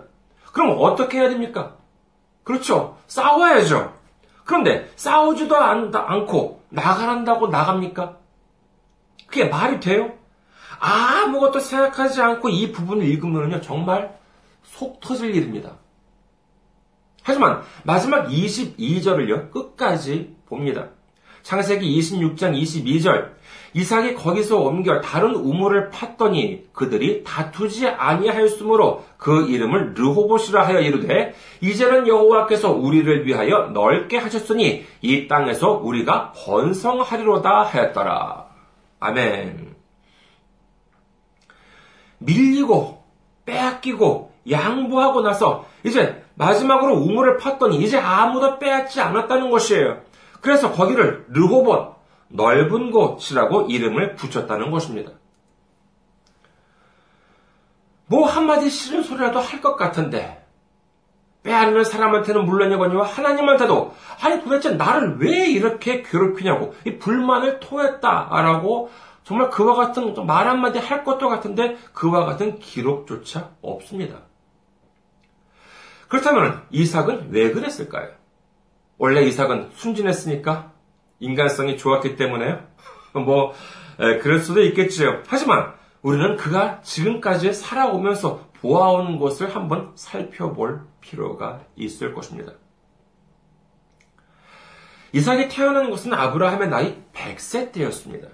그럼 0.53 0.77
어떻게 0.79 1.19
해야 1.21 1.31
됩니까? 1.31 1.77
그렇죠. 2.45 2.99
싸워야죠. 3.07 3.95
그런데 4.51 4.91
싸우지도 4.97 5.57
않고 5.57 6.65
나가란다고 6.71 7.47
나갑니까? 7.47 8.17
그게 9.29 9.45
말이 9.45 9.79
돼요? 9.79 10.13
아무것도 10.81 11.61
생각하지 11.61 12.21
않고 12.21 12.49
이 12.49 12.73
부분을 12.73 13.05
읽으면요, 13.05 13.61
정말 13.61 14.19
속 14.65 14.99
터질 14.99 15.37
일입니다. 15.37 15.77
하지만 17.23 17.63
마지막 17.85 18.27
22절을요, 18.27 19.53
끝까지 19.53 20.37
봅니다. 20.47 20.89
창세기 21.43 21.99
26장 21.99 22.61
22절. 22.61 23.41
이삭이 23.73 24.15
거기서 24.15 24.59
옮겨 24.59 25.01
다른 25.01 25.35
우물을 25.35 25.91
팠더니 25.91 26.73
그들이 26.73 27.23
다투지 27.23 27.87
아니하였으므로 27.87 29.05
그 29.17 29.49
이름을 29.49 29.95
르호봇이라 29.95 30.67
하여 30.67 30.81
이르되 30.81 31.35
이제는 31.61 32.09
여호와께서 32.09 32.73
우리를 32.73 33.27
위하여 33.27 33.71
넓게 33.73 34.19
하셨으니 34.19 34.85
이 35.03 35.29
땅에서 35.29 35.73
우리가 35.73 36.33
번성하리로다 36.33 37.63
하였더라. 37.63 38.47
아멘. 38.99 39.75
밀리고 42.19 43.05
빼앗기고 43.47 44.33
양보하고 44.51 45.21
나서 45.21 45.67
이제 45.85 46.23
마지막으로 46.35 46.95
우물을 46.95 47.39
팠더니 47.39 47.81
이제 47.83 47.99
아무도 47.99 48.59
빼앗지 48.59 49.01
않았다는 49.01 49.51
것이에요. 49.51 50.10
그래서 50.41 50.73
거기를 50.73 51.27
르호봇, 51.29 51.97
넓은 52.29 52.91
곳이라고 52.91 53.63
이름을 53.63 54.17
붙였다는 54.17 54.71
것입니다. 54.71 55.13
뭐 58.07 58.27
한마디 58.27 58.71
싫은 58.71 59.03
소리라도 59.03 59.39
할 59.39 59.61
것 59.61 59.77
같은데, 59.77 60.45
빼앗는 61.43 61.85
사람한테는 61.85 62.45
물론이거니와 62.45 63.07
하나님한테도, 63.07 63.95
아니 64.23 64.43
도대체 64.43 64.71
나를 64.71 65.19
왜 65.19 65.47
이렇게 65.49 66.03
괴롭히냐고, 66.03 66.75
이 66.85 66.99
불만을 66.99 67.61
토했다라고 67.61 68.91
정말 69.25 69.49
그와 69.51 69.75
같은 69.75 70.15
말 70.27 70.49
한마디 70.49 70.79
할 70.79 71.05
것도 71.05 71.29
같은데 71.29 71.77
그와 71.93 72.25
같은 72.25 72.59
기록조차 72.59 73.51
없습니다. 73.63 74.23
그렇다면 76.09 76.63
이삭은 76.71 77.29
왜 77.31 77.53
그랬을까요? 77.53 78.20
원래 79.01 79.23
이삭은 79.23 79.71
순진했으니까? 79.73 80.75
인간성이 81.21 81.79
좋았기 81.79 82.17
때문에요? 82.17 82.61
뭐, 83.25 83.55
에, 83.99 84.19
그럴 84.19 84.41
수도 84.41 84.63
있겠지요. 84.63 85.23
하지만 85.27 85.73
우리는 86.03 86.37
그가 86.37 86.83
지금까지 86.83 87.55
살아오면서 87.55 88.51
보아온 88.61 89.19
것을 89.19 89.57
한번 89.57 89.93
살펴볼 89.95 90.83
필요가 91.01 91.63
있을 91.77 92.13
것입니다. 92.13 92.53
이삭이 95.15 95.49
태어난 95.49 95.89
것은 95.89 96.13
아브라함의 96.13 96.69
나이 96.69 97.03
100세 97.15 97.73
때였습니다. 97.73 98.29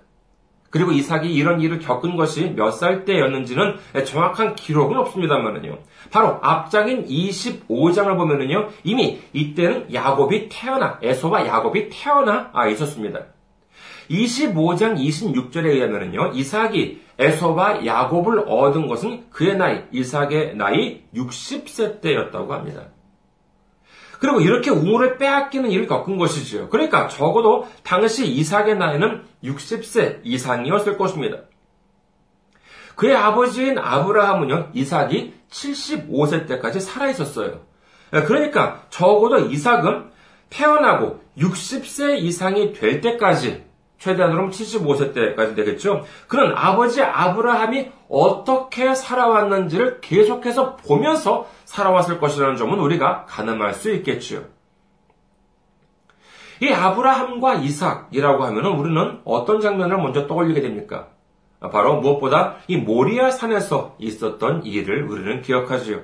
그리고 0.77 0.93
이삭이 0.93 1.33
이런 1.33 1.63
일을 1.63 1.79
겪은 1.79 2.17
것이 2.17 2.51
몇 2.55 2.71
살 2.71 3.07
때였는지는 3.07 3.77
정확한 4.05 4.55
기록은 4.57 4.99
없습니다만은요. 4.99 5.79
바로 6.11 6.39
앞장인 6.43 7.07
25장을 7.07 8.15
보면은요. 8.15 8.69
이미 8.85 9.21
이때는 9.33 9.95
야곱이 9.95 10.51
태어나, 10.51 10.99
에서와 11.01 11.47
야곱이 11.47 11.89
태어나 11.89 12.51
있었습니다. 12.73 13.21
25장 14.11 14.99
26절에 14.99 15.65
의하면은요. 15.65 16.33
이삭이 16.35 17.01
에서와 17.19 17.87
야곱을 17.87 18.41
얻은 18.47 18.87
것은 18.87 19.31
그의 19.31 19.57
나이, 19.57 19.81
이삭의 19.93 20.57
나이 20.57 21.05
60세 21.15 22.03
때였다고 22.03 22.53
합니다. 22.53 22.83
그리고 24.19 24.41
이렇게 24.41 24.71
우물을 24.71 25.19
빼앗기는 25.19 25.71
일을 25.71 25.87
겪은 25.87 26.17
것이지요. 26.17 26.69
그러니까 26.69 27.09
적어도 27.09 27.69
당시 27.83 28.27
이삭의 28.27 28.79
나이는 28.79 29.23
60세 29.45 30.21
이상이었을 30.25 30.97
것입니다. 30.97 31.39
그의 32.95 33.15
아버지인 33.15 33.79
아브라함은요, 33.79 34.71
이삭이 34.73 35.35
75세 35.51 36.47
때까지 36.47 36.81
살아 36.81 37.09
있었어요. 37.11 37.61
그러니까 38.11 38.85
적어도 38.89 39.39
이삭은 39.39 40.11
태어나고 40.49 41.21
60세 41.37 42.19
이상이 42.19 42.73
될 42.73 43.03
때까지 43.03 43.66
최대한으로 43.99 44.51
75세 44.51 45.15
때까지 45.15 45.55
되겠죠. 45.55 46.05
그는 46.29 46.53
아버지 46.55 47.03
아브라함이 47.03 47.91
어떻게 48.09 48.95
살아왔는지를 48.95 50.01
계속해서 50.01 50.77
보면서 50.77 51.49
살아왔을 51.65 52.19
것이라는 52.21 52.57
점은 52.57 52.79
우리가 52.79 53.25
가늠할 53.27 53.75
수 53.75 53.91
있겠지요. 53.93 54.45
이 56.61 56.71
아브라함과 56.71 57.55
이삭이라고 57.57 58.45
하면 58.45 58.67
우리는 58.67 59.21
어떤 59.25 59.61
장면을 59.61 59.99
먼저 59.99 60.27
떠올리게 60.27 60.61
됩니까? 60.61 61.09
바로 61.73 62.01
무엇보다 62.01 62.57
이 62.69 62.77
모리아 62.77 63.31
산에서 63.31 63.97
있었던 63.99 64.65
일을 64.65 65.05
우리는 65.05 65.43
기억하지요. 65.43 66.03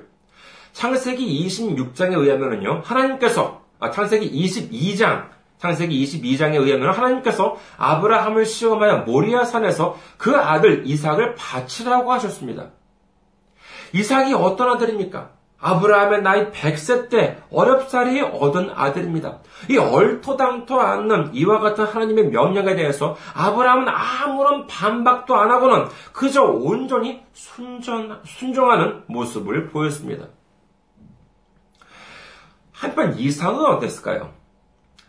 창세기 0.73 1.47
26장에 1.47 2.17
의하면요, 2.17 2.81
하나님께서 2.83 3.61
아, 3.79 3.91
창세기 3.91 4.31
22장 4.31 5.27
창세기 5.63 6.03
22장에 6.03 6.55
의하면 6.55 6.93
하나님께서 6.93 7.55
아브라함을 7.77 8.45
시험하여 8.45 9.03
모리아 9.03 9.45
산에서 9.45 9.97
그 10.17 10.35
아들 10.35 10.85
이삭을 10.85 11.35
바치라고 11.35 12.11
하셨습니다. 12.11 12.71
이삭이 13.93 14.33
어떤 14.33 14.71
아들입니까? 14.71 15.29
아브라함의 15.59 16.21
나이 16.21 16.51
100세 16.51 17.09
때 17.09 17.41
어렵사리 17.49 18.19
얻은 18.19 18.71
아들입니다. 18.75 19.39
이 19.69 19.77
얼토당토 19.77 20.81
않는 20.81 21.33
이와 21.33 21.59
같은 21.59 21.85
하나님의 21.85 22.27
명령에 22.27 22.75
대해서 22.75 23.15
아브라함은 23.33 23.87
아무런 23.87 24.67
반박도 24.67 25.33
안 25.37 25.49
하고는 25.49 25.85
그저 26.11 26.43
온전히 26.43 27.23
순전, 27.31 28.19
순종하는 28.25 29.03
모습을 29.07 29.69
보였습니다. 29.69 30.25
한편 32.73 33.17
이삭은 33.17 33.65
어땠을까요? 33.65 34.42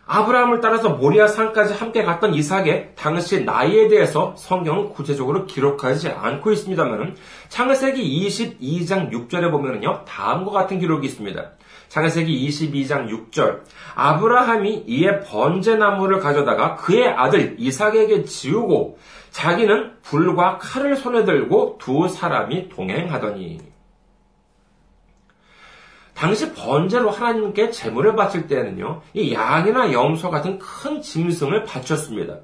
아브라함을 0.07 0.61
따라서 0.61 0.89
모리아 0.89 1.27
산까지 1.27 1.73
함께 1.73 2.03
갔던 2.03 2.35
이삭의 2.35 2.91
당시 2.95 3.43
나이에 3.43 3.87
대해서 3.87 4.35
성경은 4.37 4.89
구체적으로 4.89 5.45
기록하지 5.45 6.09
않고 6.09 6.51
있습니다만 6.51 7.15
창세기 7.49 8.27
22장 8.27 9.11
6절에 9.11 9.49
보면요 9.49 10.05
다음과 10.05 10.51
같은 10.51 10.79
기록이 10.79 11.07
있습니다. 11.07 11.51
창세기 11.87 12.47
22장 12.47 13.09
6절 13.09 13.61
아브라함이 13.95 14.83
이에 14.87 15.21
번제나무를 15.21 16.19
가져다가 16.19 16.75
그의 16.75 17.07
아들 17.07 17.55
이삭에게 17.57 18.25
지우고 18.25 18.97
자기는 19.31 19.93
불과 20.03 20.57
칼을 20.59 20.95
손에 20.95 21.25
들고 21.25 21.77
두 21.79 22.07
사람이 22.07 22.69
동행하더니 22.69 23.74
당시 26.15 26.53
번제로 26.53 27.09
하나님께 27.09 27.71
제물을 27.71 28.15
바칠 28.15 28.47
때는요, 28.47 29.01
이 29.13 29.33
양이나 29.33 29.91
염소 29.91 30.31
같은 30.31 30.57
큰 30.59 31.01
짐승을 31.01 31.65
바쳤습니다. 31.65 32.37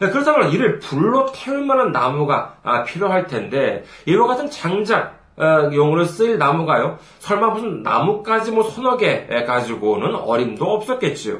네, 0.00 0.10
그렇다면 0.10 0.50
이를 0.50 0.78
불로 0.78 1.26
태울 1.32 1.64
만한 1.64 1.90
나무가 1.90 2.56
아, 2.62 2.84
필요할 2.84 3.26
텐데, 3.26 3.84
이와 4.06 4.26
같은 4.26 4.50
장작, 4.50 5.20
어, 5.36 5.70
용으로 5.72 6.04
쓰일 6.04 6.36
나무가요, 6.38 6.98
설마 7.20 7.48
무슨 7.50 7.82
나무까지 7.82 8.52
뭐 8.52 8.62
서너 8.62 8.98
개 8.98 9.26
가지고는 9.26 10.14
어림도 10.14 10.64
없었겠지요. 10.64 11.38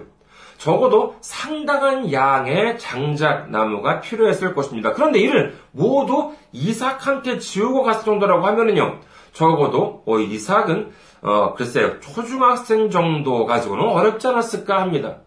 적어도 0.57 1.17
상당한 1.21 2.13
양의 2.13 2.79
장작 2.79 3.51
나무가 3.51 4.01
필요했을 4.01 4.55
것입니다. 4.55 4.93
그런데 4.93 5.19
이를 5.19 5.57
모두 5.73 6.33
이삭한테 6.53 7.39
지우고 7.39 7.83
갔을 7.83 8.05
정도라고 8.05 8.47
하면은요, 8.47 9.01
적어도 9.33 10.03
어, 10.07 10.19
이삭은 10.19 10.93
어, 11.25 11.55
글쎄요, 11.55 12.01
초중학생 12.01 12.91
정도 12.91 13.47
가지고는 13.47 13.83
어렵지 13.83 14.27
않았을까 14.29 14.83
합니다. 14.83 15.21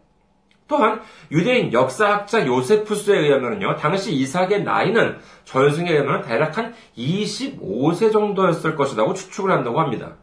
또한 0.67 1.01
유대인 1.31 1.73
역사학자 1.73 2.45
요세푸스에 2.45 3.17
의하면요, 3.17 3.77
당시 3.77 4.13
이삭의 4.13 4.63
나이는 4.63 5.17
전승에 5.45 5.89
의하면 5.89 6.21
대략 6.21 6.57
한 6.57 6.75
25세 6.95 8.12
정도였을 8.12 8.75
것이라고 8.75 9.15
추측을 9.15 9.49
한다고 9.49 9.79
합니다. 9.79 10.17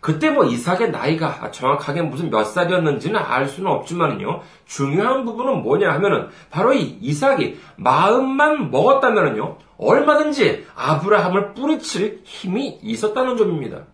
그때 0.00 0.30
뭐 0.30 0.44
이삭의 0.44 0.90
나이가 0.90 1.50
정확하게 1.52 2.02
무슨 2.02 2.30
몇 2.30 2.42
살이었는지는 2.44 3.18
알 3.20 3.46
수는 3.46 3.70
없지만요, 3.70 4.40
중요한 4.66 5.24
부분은 5.24 5.62
뭐냐 5.62 5.92
하면은 5.92 6.30
바로 6.50 6.72
이 6.74 6.98
이삭이 7.00 7.60
마음만 7.76 8.72
먹었다면요, 8.72 9.58
얼마든지 9.78 10.66
아브라함을 10.74 11.54
뿌리칠 11.54 12.22
힘이 12.24 12.80
있었다는 12.82 13.36
점입니다. 13.36 13.84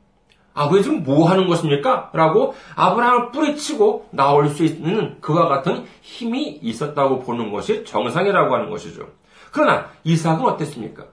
아버지 0.54 0.90
뭐 0.90 1.28
하는 1.28 1.46
것입니까? 1.46 2.10
라고 2.12 2.54
아브라함을 2.74 3.30
뿌리치고 3.30 4.08
나올 4.10 4.48
수 4.48 4.64
있는 4.64 5.20
그와 5.20 5.48
같은 5.48 5.86
힘이 6.02 6.58
있었다고 6.62 7.20
보는 7.20 7.52
것이 7.52 7.84
정상이라고 7.84 8.54
하는 8.54 8.70
것이죠. 8.70 9.08
그러나 9.52 9.88
이삭은 10.04 10.44
어땠습니까? 10.44 11.06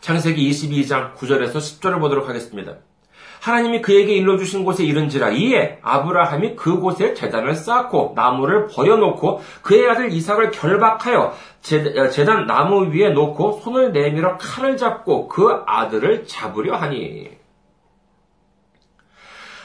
창세기 0.00 0.50
22장 0.50 1.14
9절에서 1.14 1.54
10절을 1.54 2.00
보도록 2.00 2.28
하겠습니다. 2.28 2.74
하나님이 3.40 3.82
그에게 3.82 4.14
일러주신 4.14 4.64
곳에 4.64 4.84
이른지라 4.84 5.30
이에 5.30 5.78
아브라함이 5.82 6.56
그곳에 6.56 7.12
재단을 7.12 7.54
쌓고 7.54 8.14
나무를 8.16 8.68
버려놓고 8.68 9.42
그의 9.60 9.90
아들 9.90 10.10
이삭을 10.12 10.50
결박하여 10.50 11.34
재단 11.60 12.46
나무 12.46 12.86
위에 12.86 13.10
놓고 13.10 13.60
손을 13.62 13.92
내밀어 13.92 14.38
칼을 14.38 14.78
잡고 14.78 15.28
그 15.28 15.62
아들을 15.66 16.26
잡으려 16.26 16.76
하니 16.76 17.43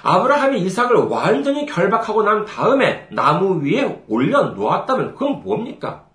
아브라함이 0.04 0.62
이삭을 0.62 0.96
완전히 1.10 1.66
결박하고 1.66 2.24
난 2.24 2.46
다음에 2.46 3.08
나무 3.12 3.64
위에 3.64 4.04
올려 4.08 4.44
놓았다면 4.44 5.14
그건 5.14 5.42
뭡니까? 5.44 6.06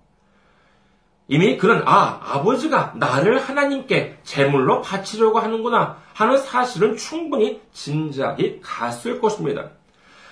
이미 1.27 1.57
그는 1.57 1.83
아 1.87 2.21
아버지가 2.23 2.95
나를 2.97 3.39
하나님께 3.39 4.19
제물로 4.25 4.83
바치려고 4.83 5.39
하는구나 5.39 5.97
하는 6.13 6.37
사실은 6.37 6.97
충분히 6.97 7.63
짐작이 7.73 8.61
갔을 8.63 9.21
것입니다. 9.21 9.71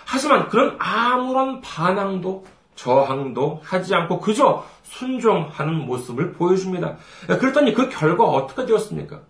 하지만 0.05 0.49
그는 0.49 0.77
아무런 0.79 1.61
반항도 1.61 2.45
저항도 2.75 3.61
하지 3.63 3.95
않고 3.95 4.21
그저 4.21 4.65
순종하는 4.83 5.87
모습을 5.87 6.33
보여줍니다. 6.33 6.97
그랬더니 7.27 7.73
그 7.73 7.89
결과 7.89 8.25
어떻게 8.25 8.67
되었습니까? 8.67 9.21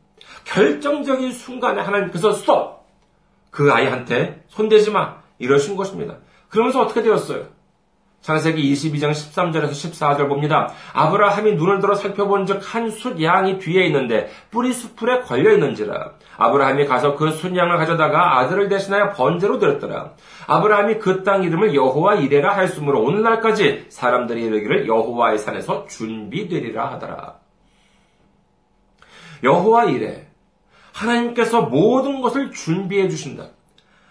결정적인 0.45 1.33
순간에 1.33 1.81
하나님께서 1.81 2.33
스톱! 2.33 2.82
그 3.53 3.71
아이한테 3.73 4.43
손대지 4.49 4.91
마. 4.91 5.23
이러신 5.39 5.77
것입니다. 5.77 6.17
그러면서 6.49 6.81
어떻게 6.81 7.03
되었어요? 7.03 7.47
창세기 8.23 8.73
22장 8.73 9.11
13절에서 9.11 9.71
14절 9.71 10.29
봅니다. 10.29 10.71
아브라함이 10.93 11.55
눈을 11.57 11.81
들어 11.81 11.97
살펴본 11.97 12.47
즉 12.47 12.61
한 12.63 12.89
숫 12.91 13.21
양이 13.21 13.59
뒤에 13.59 13.85
있는데 13.87 14.31
뿌리 14.53 14.73
수풀에 14.73 15.23
걸려 15.23 15.53
있는지라. 15.53 16.13
아브라함이 16.39 16.87
가서 16.87 17.17
그 17.17 17.31
숫 17.33 17.57
양을 17.57 17.77
가져다가 17.79 18.39
아들을 18.39 18.69
대신하여 18.69 19.11
번제로 19.11 19.59
드렸더라. 19.59 20.13
아브라함이 20.47 20.99
그 21.01 21.25
땅 21.25 21.43
이름을 21.43 21.75
여호와 21.75 22.15
이레라 22.15 22.57
하였으므로 22.57 23.03
오늘날까지 23.03 23.87
사람들이 23.89 24.45
이르기를 24.45 24.87
여호와의 24.87 25.39
산에서 25.39 25.87
준비되리라 25.89 26.93
하더라. 26.93 27.41
여호와 29.43 29.87
이레 29.87 30.29
하나님께서 30.93 31.63
모든 31.63 32.21
것을 32.21 32.53
준비해 32.53 33.09
주신다. 33.09 33.49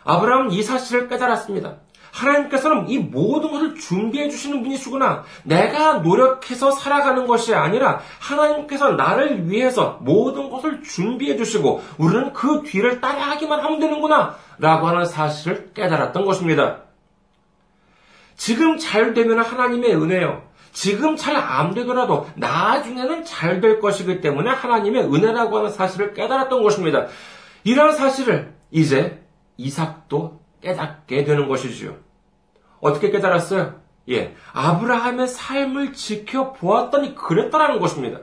아브라함은 0.04 0.52
이 0.52 0.64
사실을 0.64 1.08
깨달았습니다. 1.08 1.78
하나님께서는 2.12 2.90
이 2.90 3.00
모든 3.00 3.52
것을 3.52 3.76
준비해 3.76 4.30
주시는 4.30 4.64
분이시구나. 4.64 5.24
내가 5.44 6.00
노력해서 6.00 6.72
살아가는 6.72 7.26
것이 7.26 7.56
아니라 7.56 8.02
하나님께서 8.20 8.92
나를 8.92 9.50
위해서 9.50 9.98
모든 10.02 10.50
것을 10.50 10.84
준비해 10.84 11.38
주시고 11.38 11.82
우리는 11.98 12.34
그 12.34 12.64
뒤를 12.64 13.00
따라가기만 13.00 13.60
하면 13.62 13.80
되는구나. 13.80 14.36
라고 14.60 14.88
하는 14.88 15.06
사실을 15.06 15.72
깨달았던 15.74 16.26
것입니다. 16.26 16.82
지금 18.36 18.78
잘 18.78 19.14
되면 19.14 19.40
하나님의 19.40 19.96
은혜요. 19.96 20.44
지금 20.72 21.16
잘 21.18 21.36
안 21.36 21.74
되더라도 21.74 22.28
나중에는 22.36 23.26
잘 23.26 23.62
될 23.62 23.80
것이기 23.80 24.22
때문에 24.22 24.50
하나님의 24.52 25.04
은혜라고 25.04 25.58
하는 25.58 25.70
사실을 25.70 26.14
깨달았던 26.14 26.64
것입니다. 26.64 27.08
이러한 27.64 27.94
사실을 27.94 28.54
이제 28.72 29.22
이삭도 29.58 30.42
깨닫게 30.62 31.24
되는 31.24 31.48
것이지요. 31.48 31.96
어떻게 32.80 33.12
깨달았어요? 33.12 33.80
예, 34.10 34.36
아브라함의 34.54 35.28
삶을 35.28 35.94
지켜보았더니 35.94 37.16
그랬다라는 37.16 37.80
것입니다. 37.80 38.20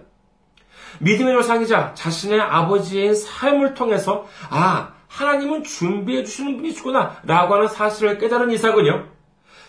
믿음의 1.01 1.35
조상이자 1.35 1.93
자신의 1.95 2.41
아버지의 2.41 3.15
삶을 3.15 3.75
통해서 3.75 4.27
아, 4.51 4.95
하나님은 5.07 5.63
준비해 5.63 6.25
주시는 6.25 6.57
분이시구나 6.57 7.21
라고 7.25 7.55
하는 7.55 7.69
사실을 7.69 8.19
깨달은 8.19 8.51
이삭은요. 8.51 9.18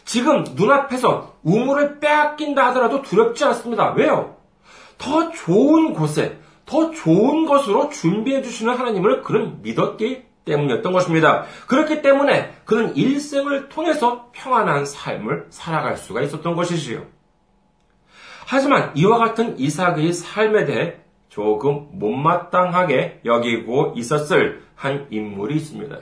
지금 0.09 0.43
눈앞에서 0.55 1.35
우물을 1.43 1.99
빼앗긴다 1.99 2.69
하더라도 2.69 3.03
두렵지 3.03 3.45
않습니다. 3.45 3.91
왜요? 3.91 4.37
더 4.97 5.29
좋은 5.29 5.93
곳에 5.93 6.39
더 6.65 6.89
좋은 6.89 7.45
것으로 7.45 7.89
준비해 7.89 8.41
주시는 8.41 8.73
하나님을 8.73 9.21
그는 9.21 9.61
믿었기 9.61 10.23
때문이었던 10.45 10.93
것입니다. 10.93 11.45
그렇기 11.67 12.01
때문에 12.01 12.55
그는 12.65 12.95
일생을 12.95 13.69
통해서 13.69 14.31
평안한 14.31 14.85
삶을 14.85 15.45
살아갈 15.51 15.95
수가 15.95 16.23
있었던 16.23 16.55
것이지요. 16.55 17.05
하지만 18.47 18.91
이와 18.95 19.19
같은 19.19 19.59
이삭의 19.59 20.13
삶에 20.13 20.65
대해 20.65 20.95
조금 21.27 21.87
못마땅하게 21.91 23.21
여기고 23.25 23.93
있었을 23.95 24.63
한 24.73 25.05
인물이 25.11 25.55
있습니다. 25.55 25.99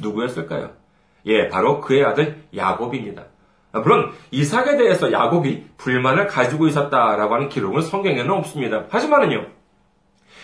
누구였을까요? 0.00 0.80
예, 1.26 1.48
바로 1.48 1.80
그의 1.80 2.04
아들 2.04 2.44
야곱입니다. 2.54 3.31
물론 3.72 4.12
이삭에 4.30 4.76
대해서 4.76 5.10
야곱이 5.10 5.64
불만을 5.78 6.26
가지고 6.26 6.66
있었다라고 6.66 7.34
하는 7.34 7.48
기록은 7.48 7.80
성경에는 7.82 8.30
없습니다. 8.30 8.84
하지만은요, 8.90 9.46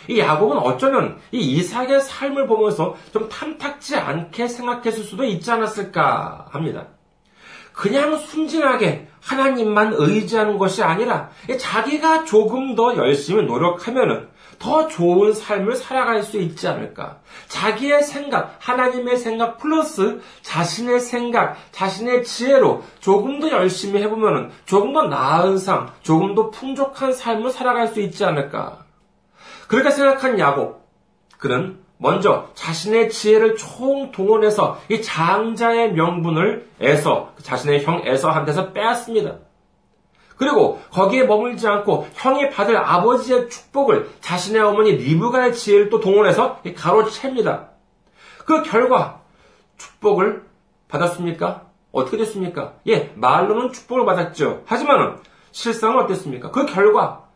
이 0.09 0.19
야곱은 0.19 0.57
어쩌면 0.59 1.19
이 1.31 1.39
이삭의 1.39 2.01
삶을 2.01 2.47
보면서 2.47 2.97
좀 3.13 3.29
탐탁지 3.29 3.97
않게 3.97 4.49
생각했을 4.49 5.05
수도 5.05 5.25
있지 5.25 5.51
않았을까 5.51 6.47
합니다. 6.51 6.87
그냥 7.79 8.17
순진하게 8.19 9.07
하나님만 9.21 9.95
의지하는 9.97 10.59
것이 10.59 10.83
아니라 10.83 11.31
자기가 11.61 12.25
조금 12.25 12.75
더 12.75 12.97
열심히 12.97 13.45
노력하면은 13.45 14.27
더 14.59 14.89
좋은 14.89 15.33
삶을 15.33 15.77
살아갈 15.77 16.25
수 16.25 16.39
있지 16.39 16.67
않을까. 16.67 17.21
자기의 17.47 18.03
생각, 18.03 18.57
하나님의 18.59 19.17
생각 19.17 19.59
플러스 19.59 20.21
자신의 20.43 20.99
생각, 20.99 21.57
자신의 21.71 22.25
지혜로 22.25 22.83
조금 22.99 23.39
더 23.39 23.49
열심히 23.49 24.03
해보면은 24.03 24.51
조금 24.67 24.93
더 24.93 25.05
나은 25.05 25.59
삶, 25.59 25.89
조금 26.03 26.35
더 26.35 26.51
풍족한 26.51 27.13
삶을 27.13 27.53
살아갈 27.53 27.87
수 27.87 28.01
있지 28.01 28.25
않을까. 28.25 28.87
그렇게 29.69 29.93
생각한 29.93 30.41
야곱, 30.41 30.85
그는 31.39 31.79
먼저 31.99 32.49
자신의 32.55 33.11
지혜를 33.11 33.57
총동원해서 33.57 34.81
이 34.89 35.03
장자의 35.03 35.93
명분을 35.93 36.69
에서, 36.81 37.33
자신의 37.43 37.85
형 37.85 38.03
에서한테서 38.05 38.73
빼앗습니다. 38.73 39.39
그리고 40.37 40.81
거기에 40.93 41.25
머물지 41.25 41.67
않고 41.67 42.07
형이 42.15 42.51
받을 42.51 42.77
아버지의 42.77 43.51
축복을 43.51 44.09
자신의 44.21 44.63
어머니 44.63 44.93
리브가의 44.93 45.53
지혜를 45.53 45.91
또 45.91 45.99
동원해서 45.99 46.61
가로챕니다. 46.77 47.71
그 48.47 48.63
결과 48.63 49.21
축복을 49.77 50.45
받았습니까? 50.87 51.67
어떻게 51.91 52.17
됐습니까? 52.19 52.75
예, 52.87 53.13
말로는 53.17 53.73
축복을 53.73 54.05
받았죠. 54.05 54.63
하지만은 54.65 55.17
실상은 55.51 56.05
어땠습니까? 56.05 56.53
그 56.53 56.67
결과 56.67 57.28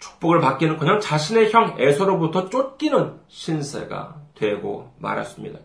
축복을 0.00 0.40
받기는 0.40 0.78
그냥 0.78 0.98
자신의 1.00 1.52
형 1.52 1.76
에서로부터 1.78 2.48
쫓기는 2.48 3.20
신세가 3.28 4.16
되고 4.34 4.92
말았습니다. 4.98 5.58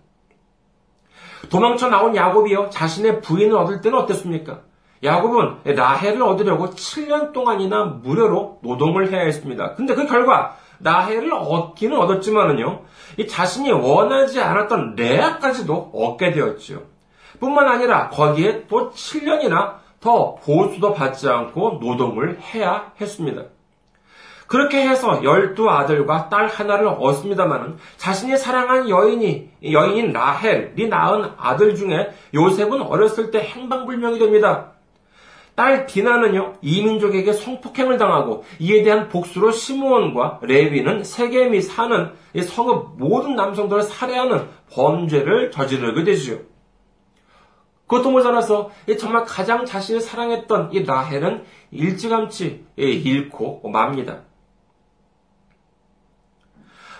도망쳐 1.50 1.90
나온 1.90 2.16
야곱이요 2.16 2.70
자신의 2.70 3.22
부인을 3.22 3.56
얻을 3.56 3.82
때는 3.82 3.98
어땠습니까? 3.98 4.62
야곱은 5.04 5.76
라헬을 5.76 6.22
얻으려고 6.24 6.70
7년 6.72 7.32
동안이나 7.32 7.86
무료로 7.86 8.60
노동을 8.62 9.12
해야 9.12 9.22
했습니다. 9.22 9.76
근데 9.76 9.94
그 9.94 10.08
결과 10.08 10.58
라헬을 10.80 11.32
얻기는 11.34 11.96
얻었지만은요, 11.98 12.82
이 13.18 13.28
자신이 13.28 13.72
원하지 13.72 14.42
않았던 14.42 14.96
레아까지도 14.96 15.92
얻게 15.94 16.32
되었지요. 16.32 16.82
뿐만 17.40 17.68
아니라 17.68 18.10
거기에 18.10 18.68
또 18.68 18.92
7년이나 18.92 19.76
더 20.00 20.36
보수도 20.36 20.94
받지 20.94 21.30
않고 21.30 21.80
노동을 21.82 22.40
해야 22.40 22.92
했습니다. 23.00 23.44
그렇게 24.48 24.88
해서 24.88 25.24
열두 25.24 25.70
아들과 25.70 26.30
딸 26.30 26.48
하나를 26.48 26.88
얻습니다마는 26.88 27.78
자신이 27.98 28.38
사랑한 28.38 28.90
여인이 28.90 29.50
여인인 29.72 30.14
라헬이 30.14 30.88
낳은 30.88 31.32
아들 31.38 31.76
중에 31.76 32.12
요셉은 32.34 32.82
어렸을 32.82 33.32
때 33.32 33.40
행방불명이 33.40 34.20
됩니다. 34.20 34.72
딸 35.56 35.86
디나는요 35.86 36.56
이민족에게 36.62 37.32
성폭행을 37.32 37.98
당하고 37.98 38.44
이에 38.60 38.84
대한 38.84 39.08
복수로 39.08 39.52
시므온과 39.52 40.40
레위는 40.44 41.04
세겜이 41.06 41.62
사는 41.62 42.12
성읍 42.38 42.98
모든 42.98 43.36
남성들을 43.36 43.84
살해하는 43.84 44.50
범죄를 44.72 45.52
저지르게 45.52 46.04
되지요. 46.04 46.40
그것도 47.88 48.12
모자라서 48.12 48.72
정말 49.00 49.24
가장 49.24 49.66
자신을 49.66 50.02
사랑했던 50.02 50.74
이 50.74 50.84
라헬은 50.84 51.44
일찌감치 51.72 52.66
잃고 52.76 53.70
맙니다. 53.70 54.24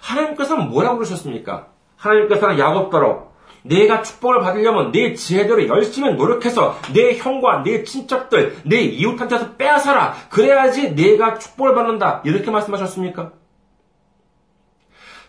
하나님께서는 0.06 0.70
뭐라고 0.70 0.98
그러셨습니까? 0.98 1.68
하나님께서는 1.98 2.60
야곱더러 2.60 3.34
내가 3.64 4.04
축복을 4.04 4.42
받으려면 4.42 4.92
내 4.92 5.16
지혜대로 5.16 5.68
열심히 5.68 6.14
노력해서 6.14 6.78
내 6.94 7.18
형과 7.18 7.64
내 7.64 7.84
친척들, 7.84 8.58
내 8.64 8.82
이웃한테서 8.82 9.56
빼앗아라. 9.56 10.14
그래야지 10.30 10.94
내가 10.94 11.40
축복을 11.40 11.74
받는다. 11.74 12.22
이렇게 12.26 12.52
말씀하셨습니까? 12.52 13.32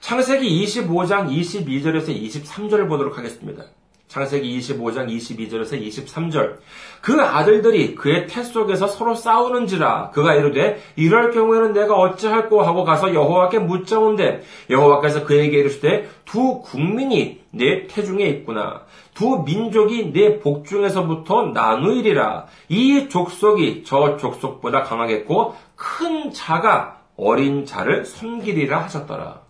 창세기 0.01 0.65
25장 0.65 1.31
22절에서 1.31 2.09
23절을 2.09 2.89
보도록 2.89 3.17
하겠습니다. 3.17 3.65
창세기 4.09 4.59
25장 4.59 5.09
22절에서 5.09 5.81
23절. 5.83 6.59
그 7.01 7.21
아들들이 7.21 7.95
그의 7.95 8.27
태 8.27 8.43
속에서 8.43 8.87
서로 8.87 9.15
싸우는지라 9.15 10.11
그가 10.11 10.35
이르되 10.35 10.81
이럴 10.95 11.33
경우에는 11.33 11.73
내가 11.73 11.95
어찌할꼬 11.95 12.63
하고 12.63 12.85
가서 12.85 13.13
여호와께 13.15 13.59
묻자온데 13.61 14.43
여호와께서 14.71 15.25
그에게 15.25 15.59
이르시되 15.59 16.09
두 16.25 16.61
국민이 16.61 17.41
내 17.51 17.87
태중에 17.87 18.25
있구나. 18.27 18.83
두 19.15 19.43
민족이 19.45 20.13
내 20.13 20.39
복중에서부터 20.39 21.53
나누이리라. 21.53 22.47
이 22.69 23.09
족속이 23.09 23.85
저 23.85 24.17
족속보다 24.17 24.83
강하겠고 24.83 25.55
큰 25.75 26.31
자가 26.33 27.01
어린 27.17 27.65
자를 27.65 28.05
섬기리라 28.05 28.85
하셨더라. 28.85 29.46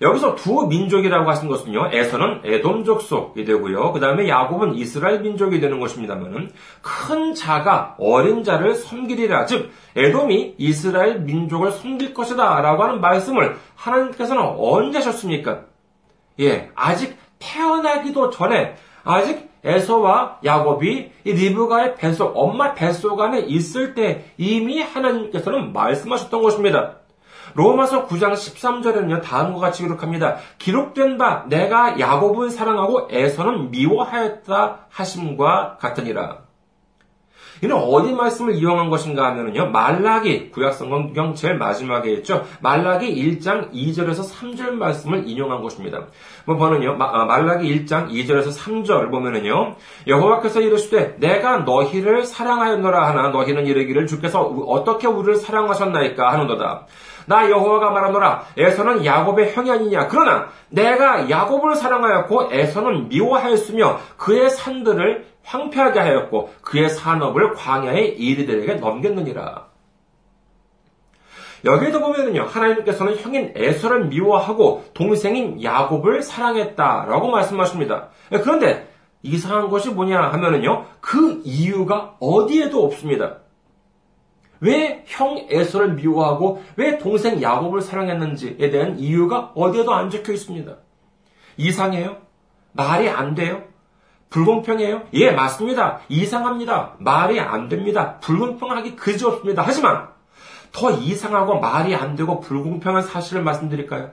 여기서 0.00 0.34
두 0.34 0.66
민족이라고 0.66 1.28
하신 1.28 1.48
것은요, 1.48 1.90
에서는 1.92 2.40
에돔 2.44 2.84
족 2.84 3.02
속이 3.02 3.44
되고요. 3.44 3.92
그 3.92 4.00
다음에 4.00 4.28
야곱은 4.28 4.74
이스라엘 4.74 5.20
민족이 5.20 5.60
되는 5.60 5.78
것입니다만은 5.78 6.50
큰 6.80 7.34
자가 7.34 7.96
어린 7.98 8.42
자를 8.42 8.74
섬기리라. 8.74 9.44
즉, 9.44 9.70
에돔이 9.96 10.54
이스라엘 10.56 11.20
민족을 11.20 11.72
섬길 11.72 12.14
것이다. 12.14 12.62
라고 12.62 12.84
하는 12.84 13.00
말씀을 13.00 13.56
하나님께서는 13.74 14.42
언제 14.56 14.98
하셨습니까? 14.98 15.64
예, 16.40 16.70
아직 16.74 17.18
태어나기도 17.38 18.30
전에 18.30 18.76
아직 19.04 19.50
에서와 19.62 20.38
야곱이 20.42 21.10
이 21.24 21.32
리브가의 21.32 21.96
뱃속, 21.96 22.32
엄마 22.34 22.72
뱃속 22.72 23.20
안에 23.20 23.40
있을 23.40 23.94
때 23.94 24.24
이미 24.38 24.80
하나님께서는 24.80 25.74
말씀하셨던 25.74 26.40
것입니다. 26.40 26.99
로마서 27.54 28.06
9장 28.06 28.32
13절에는요, 28.32 29.22
다음과 29.22 29.60
같이 29.60 29.82
기록합니다. 29.82 30.36
기록된 30.58 31.18
바, 31.18 31.44
내가 31.48 31.98
야곱은 31.98 32.50
사랑하고 32.50 33.08
에서는 33.10 33.70
미워하였다 33.70 34.86
하심과 34.88 35.78
같으니라. 35.78 36.50
이는 37.62 37.76
어디 37.76 38.12
말씀을 38.12 38.54
이용한 38.54 38.88
것인가 38.88 39.26
하면은요, 39.26 39.66
말라기, 39.66 40.50
구약성경 40.50 41.34
제일 41.34 41.56
마지막에 41.56 42.10
있죠. 42.14 42.44
말라기 42.60 43.14
1장 43.14 43.70
2절에서 43.72 44.32
3절 44.32 44.70
말씀을 44.70 45.28
인용한 45.28 45.60
것입니다. 45.60 46.06
뭐 46.46 46.56
보면요, 46.56 46.96
아, 46.98 47.24
말라기 47.26 47.84
1장 47.84 48.10
2절에서 48.10 48.56
3절 48.56 49.10
보면은요, 49.10 49.76
여호와께서 50.06 50.62
이르시되 50.62 51.16
내가 51.18 51.58
너희를 51.58 52.24
사랑하였노라 52.24 53.08
하나 53.08 53.28
너희는 53.28 53.66
이르기를 53.66 54.06
주께서 54.06 54.40
어떻게 54.40 55.06
우리를 55.06 55.36
사랑하셨나이까 55.36 56.32
하는도다. 56.32 56.86
나 57.30 57.48
여호와가 57.48 57.90
말하노라 57.90 58.42
에서는 58.56 59.04
야곱의 59.04 59.52
형이 59.52 59.70
아니냐 59.70 60.08
그러나 60.08 60.48
내가 60.68 61.30
야곱을 61.30 61.76
사랑하였고 61.76 62.48
에서는 62.50 63.08
미워하였으며 63.08 64.00
그의 64.16 64.50
산들을 64.50 65.26
황폐하게 65.44 66.00
하였고 66.00 66.52
그의 66.60 66.90
산업을 66.90 67.54
광야의 67.54 68.18
이리들에게 68.18 68.74
넘겼느니라. 68.74 69.70
여기에도 71.64 72.00
보면은요, 72.00 72.44
하나님께서는 72.44 73.16
형인 73.18 73.52
에서를 73.54 74.06
미워하고 74.06 74.84
동생인 74.94 75.62
야곱을 75.62 76.22
사랑했다라고 76.22 77.28
말씀하십니다. 77.28 78.08
그런데 78.30 78.88
이상한 79.22 79.68
것이 79.68 79.90
뭐냐 79.90 80.20
하면은요, 80.20 80.86
그 81.00 81.42
이유가 81.44 82.16
어디에도 82.18 82.84
없습니다. 82.84 83.36
왜 84.60 85.04
형 85.06 85.46
에서를 85.48 85.94
미워하고 85.94 86.62
왜 86.76 86.98
동생 86.98 87.40
야곱을 87.42 87.80
사랑했는지에 87.80 88.70
대한 88.70 88.98
이유가 88.98 89.52
어디에도 89.54 89.92
안 89.92 90.10
적혀 90.10 90.32
있습니다. 90.32 90.76
이상해요? 91.56 92.18
말이 92.72 93.08
안 93.08 93.34
돼요? 93.34 93.64
불공평해요? 94.30 95.02
예, 95.14 95.32
맞습니다. 95.32 96.00
이상합니다. 96.08 96.94
말이 96.98 97.40
안 97.40 97.68
됩니다. 97.68 98.18
불공평하기 98.20 98.96
그지 98.96 99.24
없습니다. 99.24 99.62
하지만 99.66 100.08
더 100.72 100.90
이상하고 100.92 101.58
말이 101.58 101.94
안 101.96 102.14
되고 102.14 102.38
불공평한 102.38 103.02
사실을 103.02 103.42
말씀드릴까요? 103.42 104.12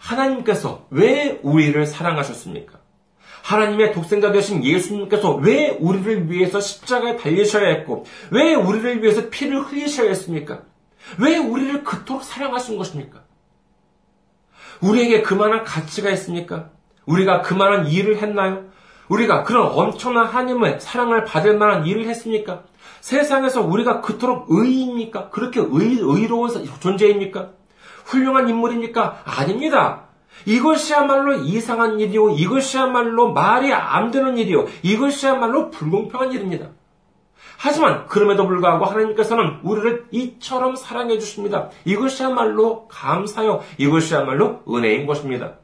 하나님께서 0.00 0.86
왜 0.90 1.38
우리를 1.42 1.86
사랑하셨습니까? 1.86 2.78
하나님의 3.44 3.92
독생자 3.92 4.32
되신 4.32 4.64
예수님께서 4.64 5.34
왜 5.34 5.76
우리를 5.78 6.30
위해서 6.30 6.60
십자가에 6.60 7.16
달리셔야 7.16 7.68
했고, 7.68 8.06
왜 8.30 8.54
우리를 8.54 9.02
위해서 9.02 9.28
피를 9.28 9.60
흘리셔야 9.60 10.08
했습니까? 10.08 10.62
왜 11.18 11.36
우리를 11.36 11.84
그토록 11.84 12.24
사랑하신 12.24 12.78
것입니까? 12.78 13.22
우리에게 14.80 15.20
그만한 15.20 15.64
가치가 15.64 16.08
있습니까? 16.10 16.70
우리가 17.04 17.42
그만한 17.42 17.86
일을 17.88 18.16
했나요? 18.16 18.64
우리가 19.08 19.42
그런 19.42 19.66
엄청난 19.70 20.24
하나님의 20.24 20.80
사랑을 20.80 21.24
받을 21.24 21.58
만한 21.58 21.84
일을 21.84 22.06
했습니까? 22.06 22.62
세상에서 23.02 23.60
우리가 23.60 24.00
그토록 24.00 24.46
의입니까? 24.48 25.28
그렇게 25.28 25.60
의, 25.60 25.98
의로운 26.00 26.48
존재입니까? 26.80 27.50
훌륭한 28.06 28.48
인물입니까? 28.48 29.22
아닙니다. 29.26 30.04
이것이야말로 30.46 31.34
이상한 31.34 32.00
일이요. 32.00 32.30
이것이야말로 32.30 33.32
말이 33.32 33.72
안 33.72 34.10
되는 34.10 34.36
일이요. 34.36 34.66
이것이야말로 34.82 35.70
불공평한 35.70 36.32
일입니다. 36.32 36.68
하지만 37.56 38.06
그럼에도 38.06 38.46
불구하고 38.46 38.84
하나님께서는 38.84 39.60
우리를 39.62 40.06
이처럼 40.10 40.76
사랑해 40.76 41.18
주십니다. 41.18 41.70
이것이야말로 41.84 42.88
감사요. 42.88 43.62
이것이야말로 43.78 44.62
은혜인 44.68 45.06
것입니다. 45.06 45.54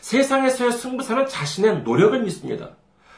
세상에서의 0.00 0.70
승부사는 0.72 1.26
자신의 1.26 1.82
노력을 1.82 2.20
믿습니다. 2.22 2.70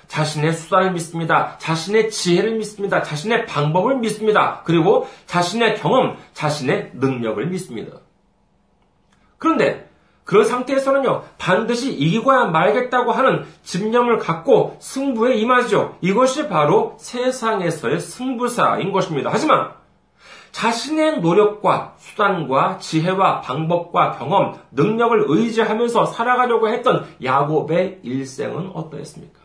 자신의 0.07 0.55
수단을 0.55 0.93
믿습니다. 0.93 1.59
자신의 1.59 2.11
지혜를 2.11 2.53
믿습니다. 2.57 3.03
자신의 3.03 3.45
방법을 3.45 3.99
믿습니다. 3.99 4.63
그리고 4.65 5.07
자신의 5.27 5.77
경험, 5.77 6.17
자신의 6.33 6.93
능력을 6.95 7.47
믿습니다. 7.49 7.99
그런데 9.39 9.89
그런 10.25 10.45
상태에서는요, 10.45 11.23
반드시 11.39 11.91
이기고야 11.91 12.47
말겠다고 12.47 13.13
하는 13.13 13.47
집념을 13.63 14.19
갖고 14.19 14.77
승부에 14.79 15.37
임하죠. 15.37 15.97
이것이 16.03 16.49
바로 16.49 16.97
세상에서의 16.99 17.99
승부사인 17.99 18.93
것입니다. 18.93 19.31
하지만 19.33 19.71
자신의 20.51 21.21
노력과 21.21 21.95
수단과 21.97 22.77
지혜와 22.79 23.41
방법과 23.41 24.19
경험, 24.19 24.59
능력을 24.73 25.25
의지하면서 25.29 26.07
살아가려고 26.07 26.69
했던 26.69 27.07
야곱의 27.23 28.01
일생은 28.03 28.73
어떠했습니까? 28.75 29.39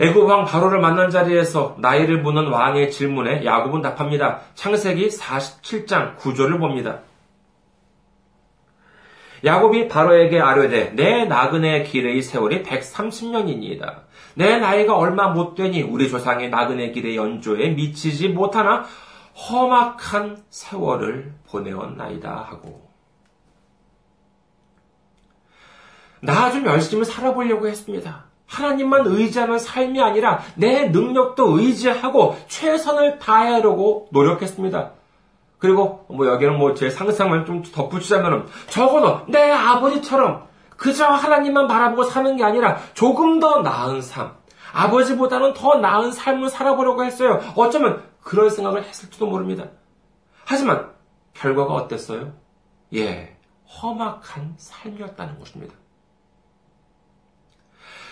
애굽 0.00 0.28
왕 0.28 0.44
바로를 0.44 0.80
만난 0.80 1.10
자리에서 1.10 1.76
나이를 1.78 2.22
묻는 2.22 2.48
왕의 2.48 2.90
질문에 2.90 3.44
야곱은 3.44 3.80
답합니다. 3.80 4.40
창세기 4.54 5.08
47장 5.08 6.16
9절을 6.18 6.58
봅니다. 6.58 7.00
야곱이 9.44 9.88
바로에게 9.88 10.40
아뢰되 10.40 10.90
내 10.94 11.24
나그네 11.24 11.84
길의 11.84 12.22
세월이 12.22 12.62
130년이니이다. 12.62 14.02
내 14.34 14.58
나이가 14.58 14.96
얼마 14.96 15.28
못 15.28 15.54
되니 15.54 15.82
우리 15.82 16.08
조상의 16.08 16.50
나그네 16.50 16.92
길의 16.92 17.16
연조에 17.16 17.70
미치지 17.70 18.28
못하나 18.28 18.84
험악한 19.34 20.42
세월을 20.50 21.34
보내었나이다 21.48 22.46
하고 22.50 22.88
나 26.20 26.50
좀 26.50 26.66
열심히 26.66 27.04
살아보려고 27.04 27.68
했습니다. 27.68 28.24
하나님만 28.46 29.06
의지하는 29.06 29.58
삶이 29.58 30.00
아니라 30.00 30.40
내 30.56 30.88
능력도 30.88 31.58
의지하고 31.58 32.36
최선을 32.48 33.18
다하려고 33.18 34.08
노력했습니다. 34.10 34.92
그리고 35.58 36.04
뭐 36.08 36.26
여기는 36.26 36.56
뭐 36.56 36.74
제 36.74 36.88
상상을 36.90 37.44
좀 37.44 37.62
덧붙이자면은 37.62 38.46
적어도 38.68 39.26
내 39.26 39.50
아버지처럼 39.50 40.46
그저 40.76 41.06
하나님만 41.06 41.66
바라보고 41.66 42.04
사는 42.04 42.36
게 42.36 42.44
아니라 42.44 42.78
조금 42.94 43.40
더 43.40 43.60
나은 43.62 44.00
삶, 44.00 44.32
아버지보다는 44.72 45.54
더 45.54 45.76
나은 45.76 46.12
삶을 46.12 46.48
살아보려고 46.50 47.04
했어요. 47.04 47.40
어쩌면 47.56 48.02
그런 48.22 48.48
생각을 48.50 48.84
했을지도 48.84 49.26
모릅니다. 49.26 49.64
하지만 50.44 50.90
결과가 51.34 51.74
어땠어요? 51.74 52.32
예, 52.94 53.36
험악한 53.82 54.54
삶이었다는 54.56 55.38
것입니다. 55.40 55.74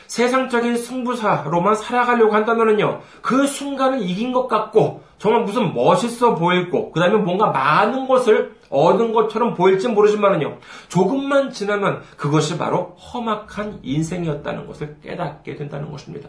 세상적인 0.09 0.77
승부사로만 0.77 1.75
살아가려고 1.75 2.35
한다면요, 2.35 3.01
그 3.23 3.47
순간은 3.47 4.01
이긴 4.01 4.33
것 4.33 4.47
같고, 4.49 5.03
정말 5.19 5.43
무슨 5.43 5.75
멋있어 5.75 6.35
보이고, 6.35 6.93
그 6.93 7.01
다음에 7.01 7.17
뭔가 7.17 7.47
많은 7.47 8.07
것을 8.07 8.57
얻은 8.69 9.13
것처럼 9.13 9.55
보일지 9.55 9.89
모르지만은요, 9.89 10.59
조금만 10.89 11.51
지나면 11.51 12.03
그것이 12.17 12.59
바로 12.59 12.97
험악한 12.97 13.81
인생이었다는 13.83 14.67
것을 14.67 14.99
깨닫게 15.03 15.57
된다는 15.57 15.91
것입니다. 15.91 16.29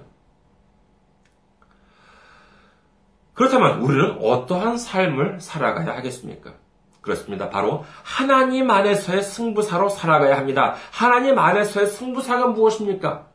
그렇다면 3.33 3.81
우리는 3.81 4.17
어떠한 4.21 4.77
삶을 4.77 5.39
살아가야 5.41 5.95
하겠습니까? 5.97 6.53
그렇습니다. 7.01 7.49
바로 7.49 7.85
하나님 8.03 8.69
안에서의 8.69 9.21
승부사로 9.21 9.89
살아가야 9.89 10.37
합니다. 10.37 10.75
하나님 10.91 11.37
안에서의 11.37 11.87
승부사가 11.87 12.47
무엇입니까? 12.47 13.27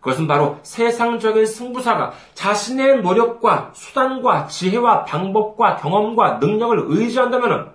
그것은 0.00 0.26
바로 0.26 0.58
세상적인 0.62 1.44
승부사가 1.46 2.12
자신의 2.34 3.02
노력과 3.02 3.70
수단과 3.72 4.46
지혜와 4.46 5.04
방법과 5.04 5.76
경험과 5.76 6.34
능력을 6.34 6.84
의지한다면 6.88 7.72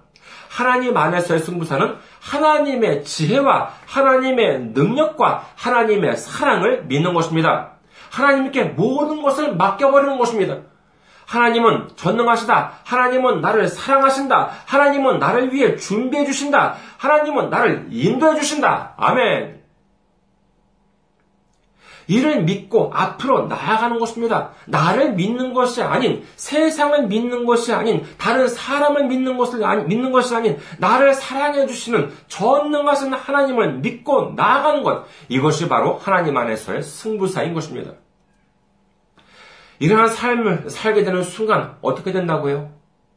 하나님 0.50 0.96
안에서의 0.96 1.40
승부사는 1.40 1.96
하나님의 2.22 3.04
지혜와 3.04 3.70
하나님의 3.88 4.60
능력과 4.74 5.46
하나님의 5.56 6.16
사랑을 6.16 6.84
믿는 6.86 7.14
것입니다. 7.14 7.72
하나님께 8.12 8.66
모든 8.66 9.22
것을 9.22 9.56
맡겨버리는 9.56 10.18
것입니다. 10.18 10.58
하나님은 11.26 11.90
전능하시다. 11.96 12.72
하나님은 12.84 13.42
나를 13.42 13.68
사랑하신다. 13.68 14.52
하나님은 14.66 15.20
나를 15.20 15.52
위해 15.54 15.76
준비해 15.76 16.26
주신다. 16.26 16.76
하나님은 16.98 17.50
나를 17.50 17.88
인도해 17.90 18.36
주신다. 18.36 18.94
아멘. 18.98 19.63
이를 22.08 22.44
믿고 22.44 22.92
앞으로 22.94 23.48
나아가는 23.48 23.98
것입니다. 24.00 24.52
나를 24.66 25.14
믿는 25.14 25.54
것이 25.54 25.82
아닌 25.82 26.24
세상을 26.36 27.08
믿는 27.08 27.46
것이 27.46 27.74
아닌 27.74 28.04
다른 28.18 28.48
사람을 28.48 29.08
믿는 29.08 29.38
것을 29.38 29.64
아니, 29.64 29.84
믿는 29.86 30.12
것이 30.12 30.36
아닌 30.36 30.58
나를 30.80 31.14
사랑해 31.14 31.66
주시는 31.68 32.12
전능하신 32.28 33.14
하나님을 33.14 33.80
믿고 33.80 34.34
나아가는 34.36 34.84
것 34.84 35.06
이것이 35.30 35.68
바로 35.68 35.98
하나님 35.98 36.38
안에서의 36.38 36.84
승부사인 36.84 37.54
것입니다. 37.54 37.92
이러한 39.80 40.08
삶을 40.10 40.70
살게 40.70 41.04
되는 41.04 41.24
순간 41.24 41.78
어떻게 41.82 42.12
된다고요? 42.12 42.72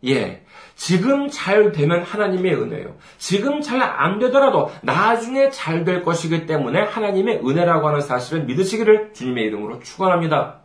예. 0.07 0.45
지금 0.77 1.29
잘 1.31 1.73
되면 1.73 2.03
하나님의 2.03 2.55
은혜요. 2.55 2.95
지금 3.19 3.61
잘 3.63 3.81
안 3.83 4.19
되더라도 4.19 4.71
나중에 4.83 5.51
잘 5.51 5.85
될 5.85 6.03
것이기 6.03 6.47
때문에 6.47 6.83
하나님의 6.83 7.41
은혜라고 7.45 7.89
하는 7.89 8.01
사실을 8.01 8.45
믿으시기를 8.45 9.13
주님의 9.15 9.45
이름으로 9.45 9.81
축원합니다. 9.81 10.61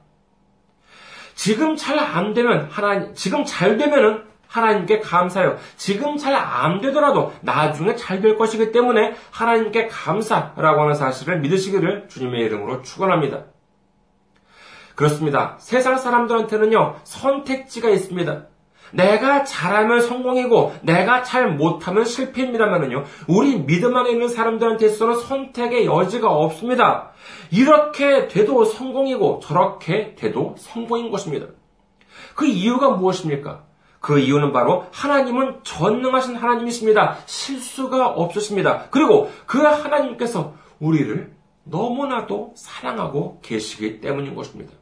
지금 1.36 1.76
잘 1.76 1.97
안 1.97 2.34
되면 2.34 2.67
하나님 2.69 3.13
지금 3.13 3.45
잘 3.45 3.78
되면은 3.78 4.24
하나님께 4.47 5.00
감사해요. 5.00 5.58
지금 5.78 6.17
잘 6.17 6.36
안 6.36 6.82
되더라도 6.82 7.34
나중에 7.41 7.95
잘 7.95 8.21
될 8.21 8.38
것이기 8.38 8.71
때문에 8.74 9.15
하나님께 9.32 9.88
감사라고 9.88 10.82
하는 10.82 10.93
사실을 10.93 11.39
믿으시기를 11.39 12.10
주님의 12.10 12.41
이름으로 12.41 12.82
축원합니다. 12.82 13.45
그렇습니다. 14.95 15.56
세상 15.60 15.97
사람들한테는요 15.97 16.97
선택지가 17.06 17.89
있습니다. 17.89 18.50
내가 18.91 19.43
잘하면 19.43 20.01
성공이고 20.01 20.73
내가 20.82 21.23
잘 21.23 21.56
못하면 21.56 22.06
실패입니다만은요. 22.06 23.04
우리 23.27 23.65
믿음 23.65 23.95
안에 23.95 24.12
있는 24.12 24.27
사람들한테 24.27 24.86
있어서는 24.86 25.15
선택의 25.15 25.86
여지가 25.86 26.30
없습니다. 26.30 27.12
이렇게 27.51 28.27
돼도 28.27 28.65
성공이고 28.65 29.41
저렇게 29.43 30.15
돼도 30.15 30.56
성공인 30.58 31.12
것입니다. 31.12 31.47
그 32.36 32.45
이유가 32.45 32.89
무엇입니까? 32.89 33.63
그 33.99 34.19
이유는 34.19 34.51
바로 34.51 34.86
하나님은 34.91 35.60
전능하신 35.63 36.36
하나님이십니다. 36.36 37.17
실수가 37.25 38.08
없으십니다. 38.08 38.88
그리고 38.89 39.30
그 39.45 39.60
하나님께서 39.60 40.56
우리를 40.80 41.32
너무나도 41.63 42.54
사랑하고 42.56 43.39
계시기 43.41 44.01
때문인 44.01 44.34
것입니다. 44.34 44.73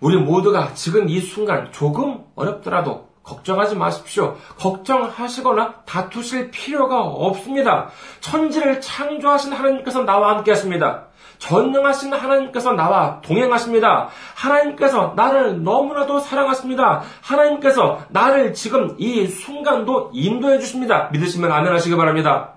우리 0.00 0.16
모두가 0.16 0.72
지금 0.74 1.08
이 1.08 1.20
순간 1.20 1.70
조금 1.72 2.24
어렵더라도 2.34 3.10
걱정하지 3.22 3.76
마십시오. 3.76 4.36
걱정하시거나 4.58 5.82
다투실 5.84 6.50
필요가 6.50 7.02
없습니다. 7.02 7.90
천지를 8.20 8.80
창조하신 8.80 9.52
하나님께서 9.52 10.04
나와 10.04 10.36
함께 10.36 10.52
하십니다. 10.52 11.06
전능하신 11.38 12.12
하나님께서 12.12 12.72
나와 12.72 13.20
동행하십니다. 13.22 14.08
하나님께서 14.34 15.14
나를 15.16 15.62
너무나도 15.62 16.20
사랑하십니다. 16.20 17.02
하나님께서 17.22 18.00
나를 18.08 18.52
지금 18.52 18.94
이 18.98 19.26
순간도 19.26 20.10
인도해 20.12 20.58
주십니다. 20.58 21.08
믿으시면 21.12 21.50
아멘 21.50 21.72
하시기 21.72 21.96
바랍니다. 21.96 22.54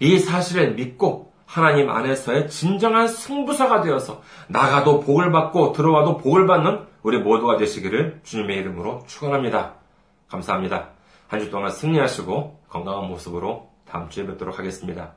이 0.00 0.18
사실을 0.18 0.74
믿고 0.74 1.27
하나님 1.48 1.88
안에서의 1.88 2.50
진정한 2.50 3.08
승부사가 3.08 3.80
되어서 3.80 4.20
나가도 4.48 5.00
복을 5.00 5.32
받고 5.32 5.72
들어와도 5.72 6.18
복을 6.18 6.46
받는 6.46 6.86
우리 7.02 7.18
모두가 7.18 7.56
되시기를 7.56 8.20
주님의 8.22 8.58
이름으로 8.58 9.04
축원합니다. 9.06 9.72
감사합니다. 10.28 10.90
한 11.26 11.40
주 11.40 11.50
동안 11.50 11.70
승리하시고 11.70 12.60
건강한 12.68 13.08
모습으로 13.08 13.70
다음 13.90 14.10
주에 14.10 14.26
뵙도록 14.26 14.58
하겠습니다. 14.58 15.12